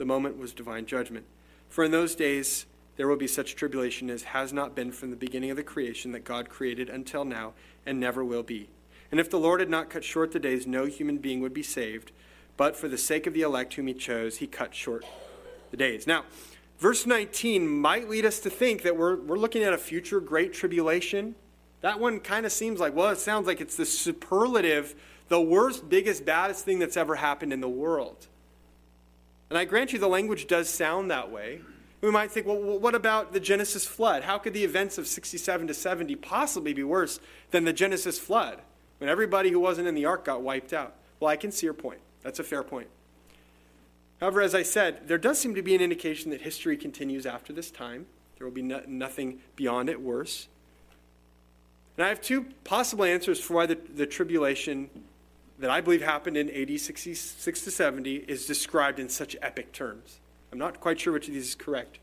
[0.00, 1.26] The moment was divine judgment.
[1.68, 2.64] For in those days
[2.96, 6.12] there will be such tribulation as has not been from the beginning of the creation
[6.12, 7.52] that God created until now
[7.84, 8.70] and never will be.
[9.10, 11.62] And if the Lord had not cut short the days, no human being would be
[11.62, 12.12] saved.
[12.56, 15.04] But for the sake of the elect whom he chose, he cut short
[15.70, 16.06] the days.
[16.06, 16.24] Now,
[16.78, 20.54] Verse 19 might lead us to think that we're, we're looking at a future great
[20.54, 21.34] tribulation.
[21.82, 24.94] That one kind of seems like, well, it sounds like it's the superlative,
[25.28, 28.28] the worst, biggest, baddest thing that's ever happened in the world.
[29.50, 31.60] And I grant you the language does sound that way.
[32.00, 34.22] We might think, well, what about the Genesis flood?
[34.22, 37.20] How could the events of 67 to 70 possibly be worse
[37.50, 38.60] than the Genesis flood
[38.98, 40.94] when everybody who wasn't in the ark got wiped out?
[41.18, 42.00] Well, I can see your point.
[42.22, 42.88] That's a fair point.
[44.20, 47.52] However, as I said, there does seem to be an indication that history continues after
[47.52, 48.06] this time.
[48.38, 50.48] There will be no, nothing beyond it worse.
[51.96, 54.88] And I have two possible answers for why the, the tribulation
[55.60, 60.18] that I believe happened in AD 66 to 70 is described in such epic terms.
[60.50, 61.98] I'm not quite sure which of these is correct,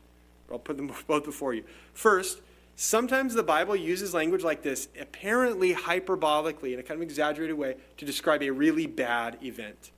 [0.46, 1.64] but I'll put them both before you.
[1.92, 2.40] First,
[2.76, 7.76] sometimes the Bible uses language like this, apparently hyperbolically, in a kind of exaggerated way,
[7.96, 9.90] to describe a really bad event.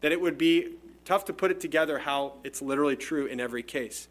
[0.00, 0.72] That it would be
[1.04, 4.08] tough to put it together how it's literally true in every case.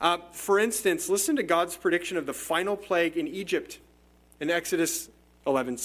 [0.00, 3.80] Uh, for instance, listen to God's prediction of the final plague in Egypt
[4.40, 5.10] in Exodus
[5.46, 5.78] 11,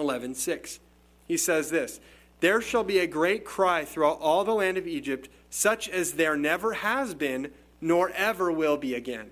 [0.00, 0.80] 11 6.
[1.28, 2.00] He says this
[2.40, 6.36] There shall be a great cry throughout all the land of Egypt, such as there
[6.36, 9.30] never has been, nor ever will be again.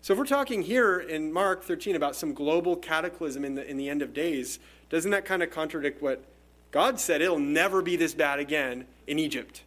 [0.00, 3.76] So, if we're talking here in Mark 13 about some global cataclysm in the, in
[3.76, 4.58] the end of days,
[4.90, 6.22] doesn't that kind of contradict what
[6.70, 9.62] God said it'll never be this bad again in Egypt,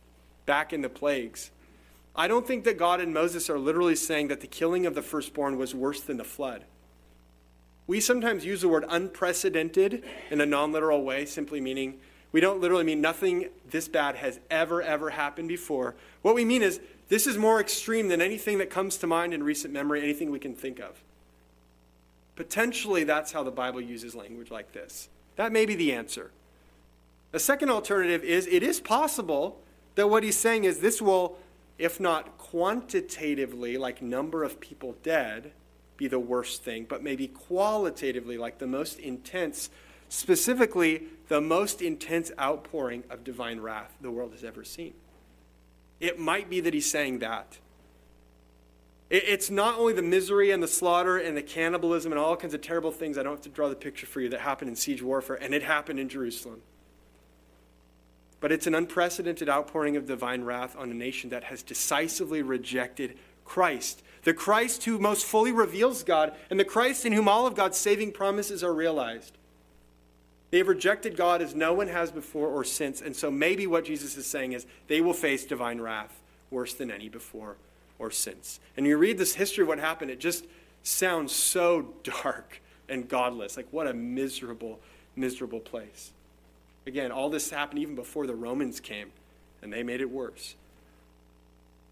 [0.46, 1.52] back in the plagues.
[2.16, 5.02] I don't think that God and Moses are literally saying that the killing of the
[5.02, 6.66] firstborn was worse than the flood.
[7.88, 12.42] We sometimes use the word unprecedented in a non literal way, simply meaning we we
[12.42, 15.96] don't literally mean nothing this bad has ever, ever happened before.
[16.22, 16.80] What we mean is
[17.10, 20.40] this is more extreme than anything that comes to mind in recent memory, anything we
[20.40, 21.02] can think of.
[22.36, 25.10] Potentially, that's how the Bible uses language like this.
[25.38, 26.32] That may be the answer.
[27.34, 29.60] A second alternative is it is possible
[29.96, 31.38] that what he's saying is this will,
[31.80, 35.54] if not quantitatively, like number of people dead,
[35.98, 39.70] be the worst thing, but maybe qualitatively, like the most intense,
[40.10, 44.94] specifically, the most intense outpouring of divine wrath the world has ever seen.
[46.00, 47.58] It might be that he's saying that.
[49.10, 52.62] It's not only the misery and the slaughter and the cannibalism and all kinds of
[52.62, 55.02] terrible things, I don't have to draw the picture for you, that happened in siege
[55.02, 56.62] warfare, and it happened in Jerusalem.
[58.40, 63.18] But it's an unprecedented outpouring of divine wrath on a nation that has decisively rejected
[63.46, 67.56] Christ, the Christ who most fully reveals God, and the Christ in whom all of
[67.56, 69.38] God's saving promises are realized.
[70.52, 73.86] They have rejected God as no one has before or since, and so maybe what
[73.86, 76.20] Jesus is saying is they will face divine wrath
[76.52, 77.56] worse than any before
[78.00, 78.60] or since.
[78.76, 80.46] And you read this history of what happened, it just
[80.84, 83.56] sounds so dark and godless.
[83.56, 84.82] Like, what a miserable,
[85.16, 86.12] miserable place.
[86.86, 89.14] Again, all this happened even before the Romans came,
[89.62, 90.56] and they made it worse.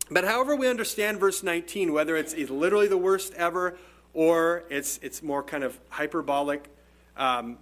[0.09, 3.77] But however we understand verse 19, whether it's literally the worst ever
[4.13, 6.69] or it's, it's more kind of hyperbolic,
[7.17, 7.57] um,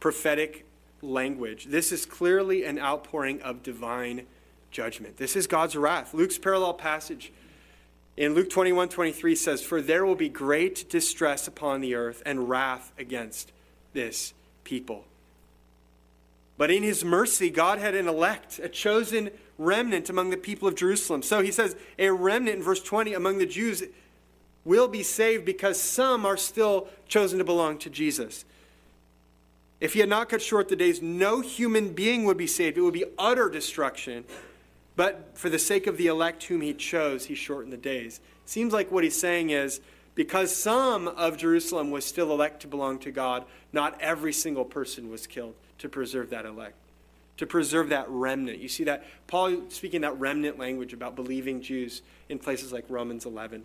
[0.00, 0.64] prophetic
[1.02, 4.26] language, this is clearly an outpouring of divine
[4.70, 5.18] judgment.
[5.18, 6.14] This is God's wrath.
[6.14, 7.32] Luke's parallel passage
[8.16, 12.48] in Luke 21 23 says, For there will be great distress upon the earth and
[12.48, 13.52] wrath against
[13.92, 15.04] this people.
[16.56, 20.74] But in his mercy, God had an elect, a chosen remnant among the people of
[20.74, 21.22] Jerusalem.
[21.22, 23.82] So he says, a remnant in verse 20 among the Jews
[24.64, 28.44] will be saved because some are still chosen to belong to Jesus.
[29.80, 32.78] If he had not cut short the days, no human being would be saved.
[32.78, 34.24] It would be utter destruction.
[34.96, 38.20] But for the sake of the elect whom he chose, he shortened the days.
[38.46, 39.80] Seems like what he's saying is
[40.14, 45.10] because some of Jerusalem was still elect to belong to God, not every single person
[45.10, 46.76] was killed to preserve that elect,
[47.36, 48.58] to preserve that remnant.
[48.58, 53.26] You see that Paul speaking that remnant language about believing Jews in places like Romans
[53.26, 53.64] 11.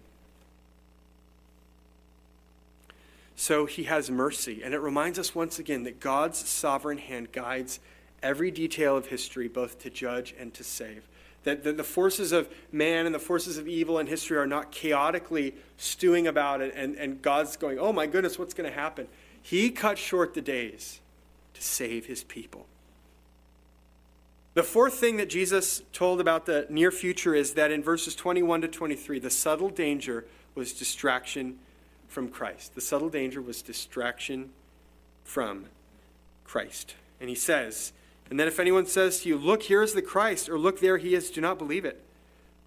[3.36, 4.64] So he has mercy.
[4.64, 7.80] And it reminds us once again that God's sovereign hand guides
[8.22, 11.08] every detail of history, both to judge and to save.
[11.46, 15.56] That the, forces of man and the forces of evil in history are not chaotically
[15.78, 19.08] stewing about it, and, and God's going, oh my goodness, what's going to happen?
[19.42, 21.00] He cut short the days
[21.54, 22.66] to save his people.
[24.56, 28.62] The fourth thing that Jesus told about the near future is that in verses 21
[28.62, 30.26] to 23, the subtle danger
[30.56, 31.60] was distraction
[32.08, 32.74] from Christ.
[32.74, 34.50] The subtle danger was distraction
[35.24, 35.66] from
[36.44, 36.96] Christ.
[37.22, 37.94] And he says,
[38.30, 40.98] and then if anyone says to you, Look, here is the Christ, or look, there
[40.98, 42.04] he is, do not believe it.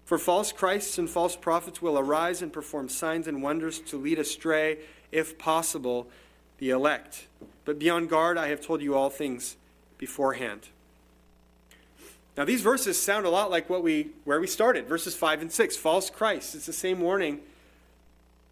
[0.05, 4.19] For false Christs and false prophets will arise and perform signs and wonders to lead
[4.19, 4.79] astray,
[5.11, 6.09] if possible,
[6.57, 7.27] the elect.
[7.63, 9.55] But be on guard, I have told you all things
[9.97, 10.67] beforehand.
[12.35, 15.51] Now these verses sound a lot like what we where we started, verses 5 and
[15.51, 16.55] 6, false Christ.
[16.55, 17.41] It's the same warning.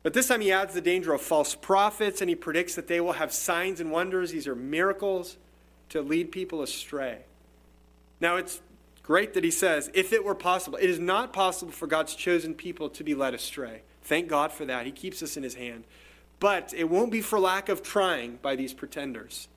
[0.04, 3.00] But this time he adds the danger of false prophets and he predicts that they
[3.00, 4.32] will have signs and wonders.
[4.32, 5.38] These are miracles
[5.90, 7.20] to lead people astray.
[8.20, 8.62] Now it's
[9.04, 12.54] great that he says, if it were possible, it is not possible for God's chosen
[12.54, 13.82] people to be led astray.
[14.04, 14.86] Thank God for that.
[14.86, 15.84] He keeps us in his hand.
[16.40, 19.48] But it won't be for lack of trying by these pretenders.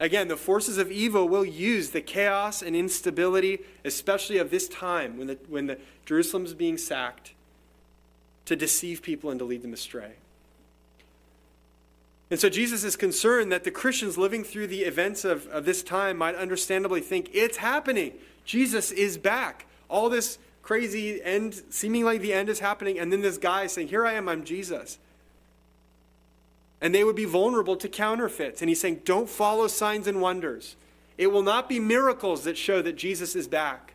[0.00, 5.18] Again, the forces of evil will use the chaos and instability, especially of this time
[5.18, 7.32] when, the, when the Jerusalem is being sacked,
[8.44, 10.12] to deceive people and to lead them astray.
[12.30, 15.82] And so Jesus is concerned that the Christians living through the events of, of this
[15.82, 18.12] time might understandably think it's happening.
[18.44, 19.66] Jesus is back.
[19.88, 23.88] All this crazy end, seeming like the end is happening, and then this guy saying,
[23.88, 24.98] Here I am, I'm Jesus
[26.80, 28.62] and they would be vulnerable to counterfeits.
[28.62, 30.76] And he's saying, don't follow signs and wonders.
[31.16, 33.94] It will not be miracles that show that Jesus is back.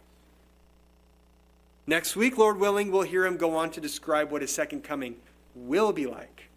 [1.88, 5.16] Next week, Lord willing, we'll hear him go on to describe what his second coming
[5.56, 6.50] will be like.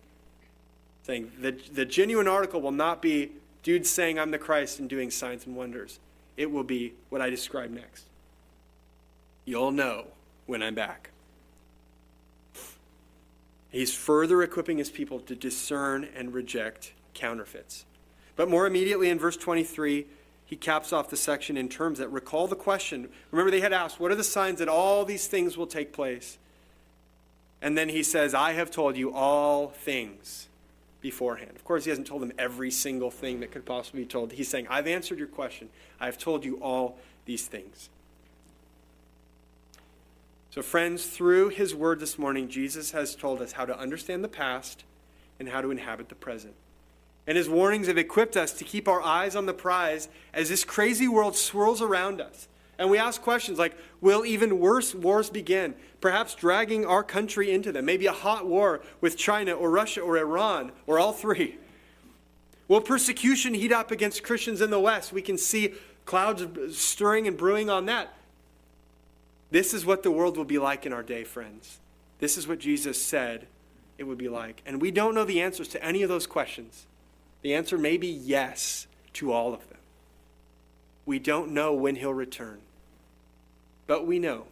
[1.02, 5.10] Saying the, the genuine article will not be dudes saying, I'm the Christ and doing
[5.10, 6.00] signs and wonders.
[6.36, 8.04] It will be what I describe next.
[9.44, 10.06] You'll know
[10.46, 11.10] when I'm back.
[13.76, 17.84] He's further equipping his people to discern and reject counterfeits.
[18.34, 20.06] But more immediately in verse 23,
[20.46, 23.10] he caps off the section in terms that recall the question.
[23.30, 26.38] Remember, they had asked, What are the signs that all these things will take place?
[27.60, 30.48] And then he says, I have told you all things
[31.02, 31.52] beforehand.
[31.54, 34.32] Of course, he hasn't told them every single thing that could possibly be told.
[34.32, 35.68] He's saying, I've answered your question.
[36.00, 36.96] I've told you all
[37.26, 37.90] these things.
[40.56, 44.28] So, friends, through his word this morning, Jesus has told us how to understand the
[44.28, 44.84] past
[45.38, 46.54] and how to inhabit the present.
[47.26, 50.64] And his warnings have equipped us to keep our eyes on the prize as this
[50.64, 52.48] crazy world swirls around us.
[52.78, 55.74] And we ask questions like Will even worse wars begin?
[56.00, 57.84] Perhaps dragging our country into them.
[57.84, 61.58] Maybe a hot war with China or Russia or Iran or all three.
[62.66, 65.12] Will persecution heat up against Christians in the West?
[65.12, 65.74] We can see
[66.06, 66.42] clouds
[66.74, 68.15] stirring and brewing on that.
[69.50, 71.78] This is what the world will be like in our day, friends.
[72.18, 73.46] This is what Jesus said
[73.98, 74.62] it would be like.
[74.66, 76.86] And we don't know the answers to any of those questions.
[77.42, 79.78] The answer may be yes to all of them.
[81.04, 82.58] We don't know when he'll return.
[83.86, 84.46] But we know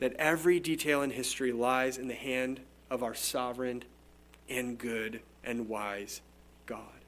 [0.00, 2.60] that every detail in history lies in the hand
[2.90, 3.84] of our sovereign
[4.48, 6.20] and good and wise
[6.66, 7.01] God.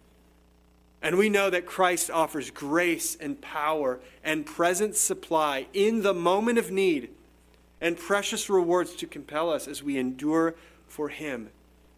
[1.04, 6.58] And we know that Christ offers grace and power and present supply in the moment
[6.58, 7.10] of need
[7.78, 10.54] and precious rewards to compel us as we endure
[10.88, 11.50] for Him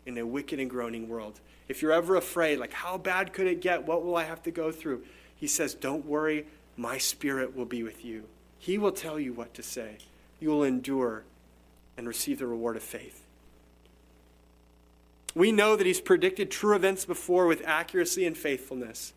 [0.06, 1.38] in a wicked and groaning world.
[1.68, 3.86] If you're ever afraid, like, how bad could it get?
[3.86, 5.04] What will I have to go through?
[5.36, 8.24] He says, Don't worry, my spirit will be with you.
[8.58, 9.98] He will tell you what to say.
[10.40, 11.22] You will endure
[11.96, 13.25] and receive the reward of faith.
[15.36, 19.12] We know that He's predicted true events before with accuracy and faithfulness.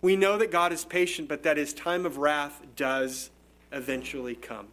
[0.00, 3.30] We know that God is patient, but that His time of wrath does
[3.72, 4.68] eventually come.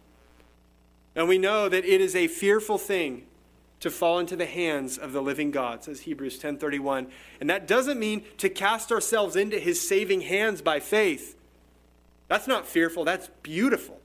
[1.16, 3.26] And we know that it is a fearful thing
[3.80, 7.08] to fall into the hands of the living God, says Hebrews 10:31.
[7.40, 11.36] And that doesn't mean to cast ourselves into his saving hands by faith.
[12.28, 14.00] That's not fearful, that's beautiful.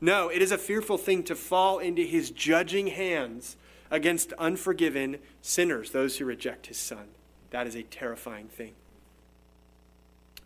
[0.00, 3.58] No, it is a fearful thing to fall into his judging hands
[3.90, 7.08] against unforgiven sinners, those who reject his son.
[7.50, 8.74] That is a terrifying thing.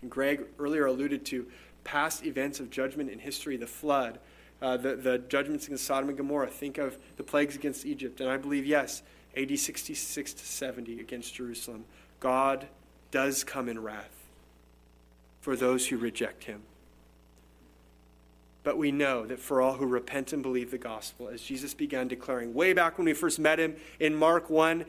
[0.00, 1.46] And Greg earlier alluded to
[1.84, 4.18] past events of judgment in history, the flood,
[4.60, 6.48] uh, the, the judgments against Sodom and Gomorrah.
[6.48, 8.20] Think of the plagues against Egypt.
[8.20, 9.02] And I believe, yes,
[9.36, 11.84] AD 66 to 70 against Jerusalem.
[12.20, 12.68] God
[13.10, 14.10] does come in wrath
[15.40, 16.62] for those who reject him.
[18.64, 22.06] But we know that for all who repent and believe the gospel, as Jesus began
[22.06, 24.84] declaring way back when we first met him in Mark 1,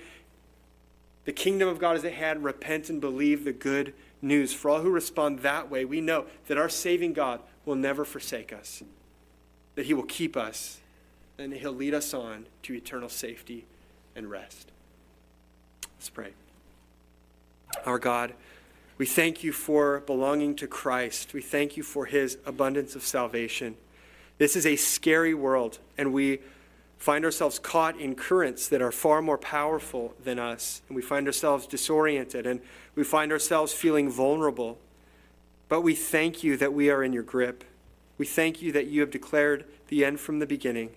[1.26, 2.44] the kingdom of God is at hand.
[2.44, 4.54] Repent and believe the good news.
[4.54, 8.54] For all who respond that way, we know that our saving God will never forsake
[8.54, 8.84] us
[9.76, 10.80] that He will keep us
[11.38, 13.66] and He'll lead us on to eternal safety
[14.16, 14.72] and rest.
[15.98, 16.32] Let's pray.
[17.86, 18.34] Our God,
[18.98, 21.34] we thank you for belonging to Christ.
[21.34, 23.76] We thank you for His abundance of salvation.
[24.38, 26.40] This is a scary world, and we
[26.98, 30.82] find ourselves caught in currents that are far more powerful than us.
[30.88, 32.62] And we find ourselves disoriented, and
[32.96, 34.78] we find ourselves feeling vulnerable.
[35.70, 37.64] But we thank you that we are in your grip.
[38.18, 40.92] We thank you that you have declared the end from the beginning.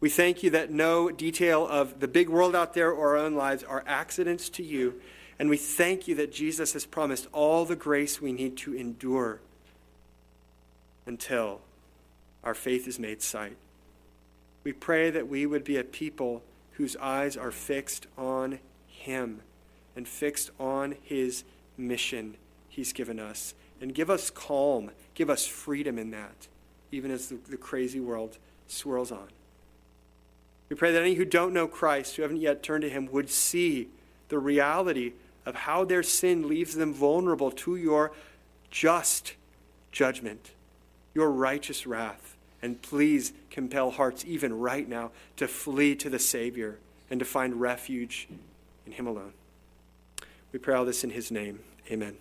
[0.00, 3.34] We thank you that no detail of the big world out there or our own
[3.34, 5.00] lives are accidents to you.
[5.38, 9.40] And we thank you that Jesus has promised all the grace we need to endure
[11.06, 11.60] until
[12.42, 13.56] our faith is made sight.
[14.62, 19.42] We pray that we would be a people whose eyes are fixed on Him
[19.96, 21.44] and fixed on His
[21.76, 22.36] mission
[22.68, 23.54] He's given us.
[23.80, 26.48] And give us calm, give us freedom in that
[26.94, 29.28] even as the, the crazy world swirls on.
[30.68, 33.28] We pray that any who don't know Christ, who haven't yet turned to him, would
[33.28, 33.88] see
[34.28, 35.12] the reality
[35.46, 38.12] of how their sin leaves them vulnerable to your
[38.70, 39.34] just
[39.92, 40.50] judgment,
[41.14, 42.36] your righteous wrath.
[42.62, 46.78] And please compel hearts, even right now, to flee to the Savior
[47.10, 48.26] and to find refuge
[48.86, 49.32] in Him alone.
[50.52, 51.60] We pray all this in His name.
[51.90, 52.16] Amen.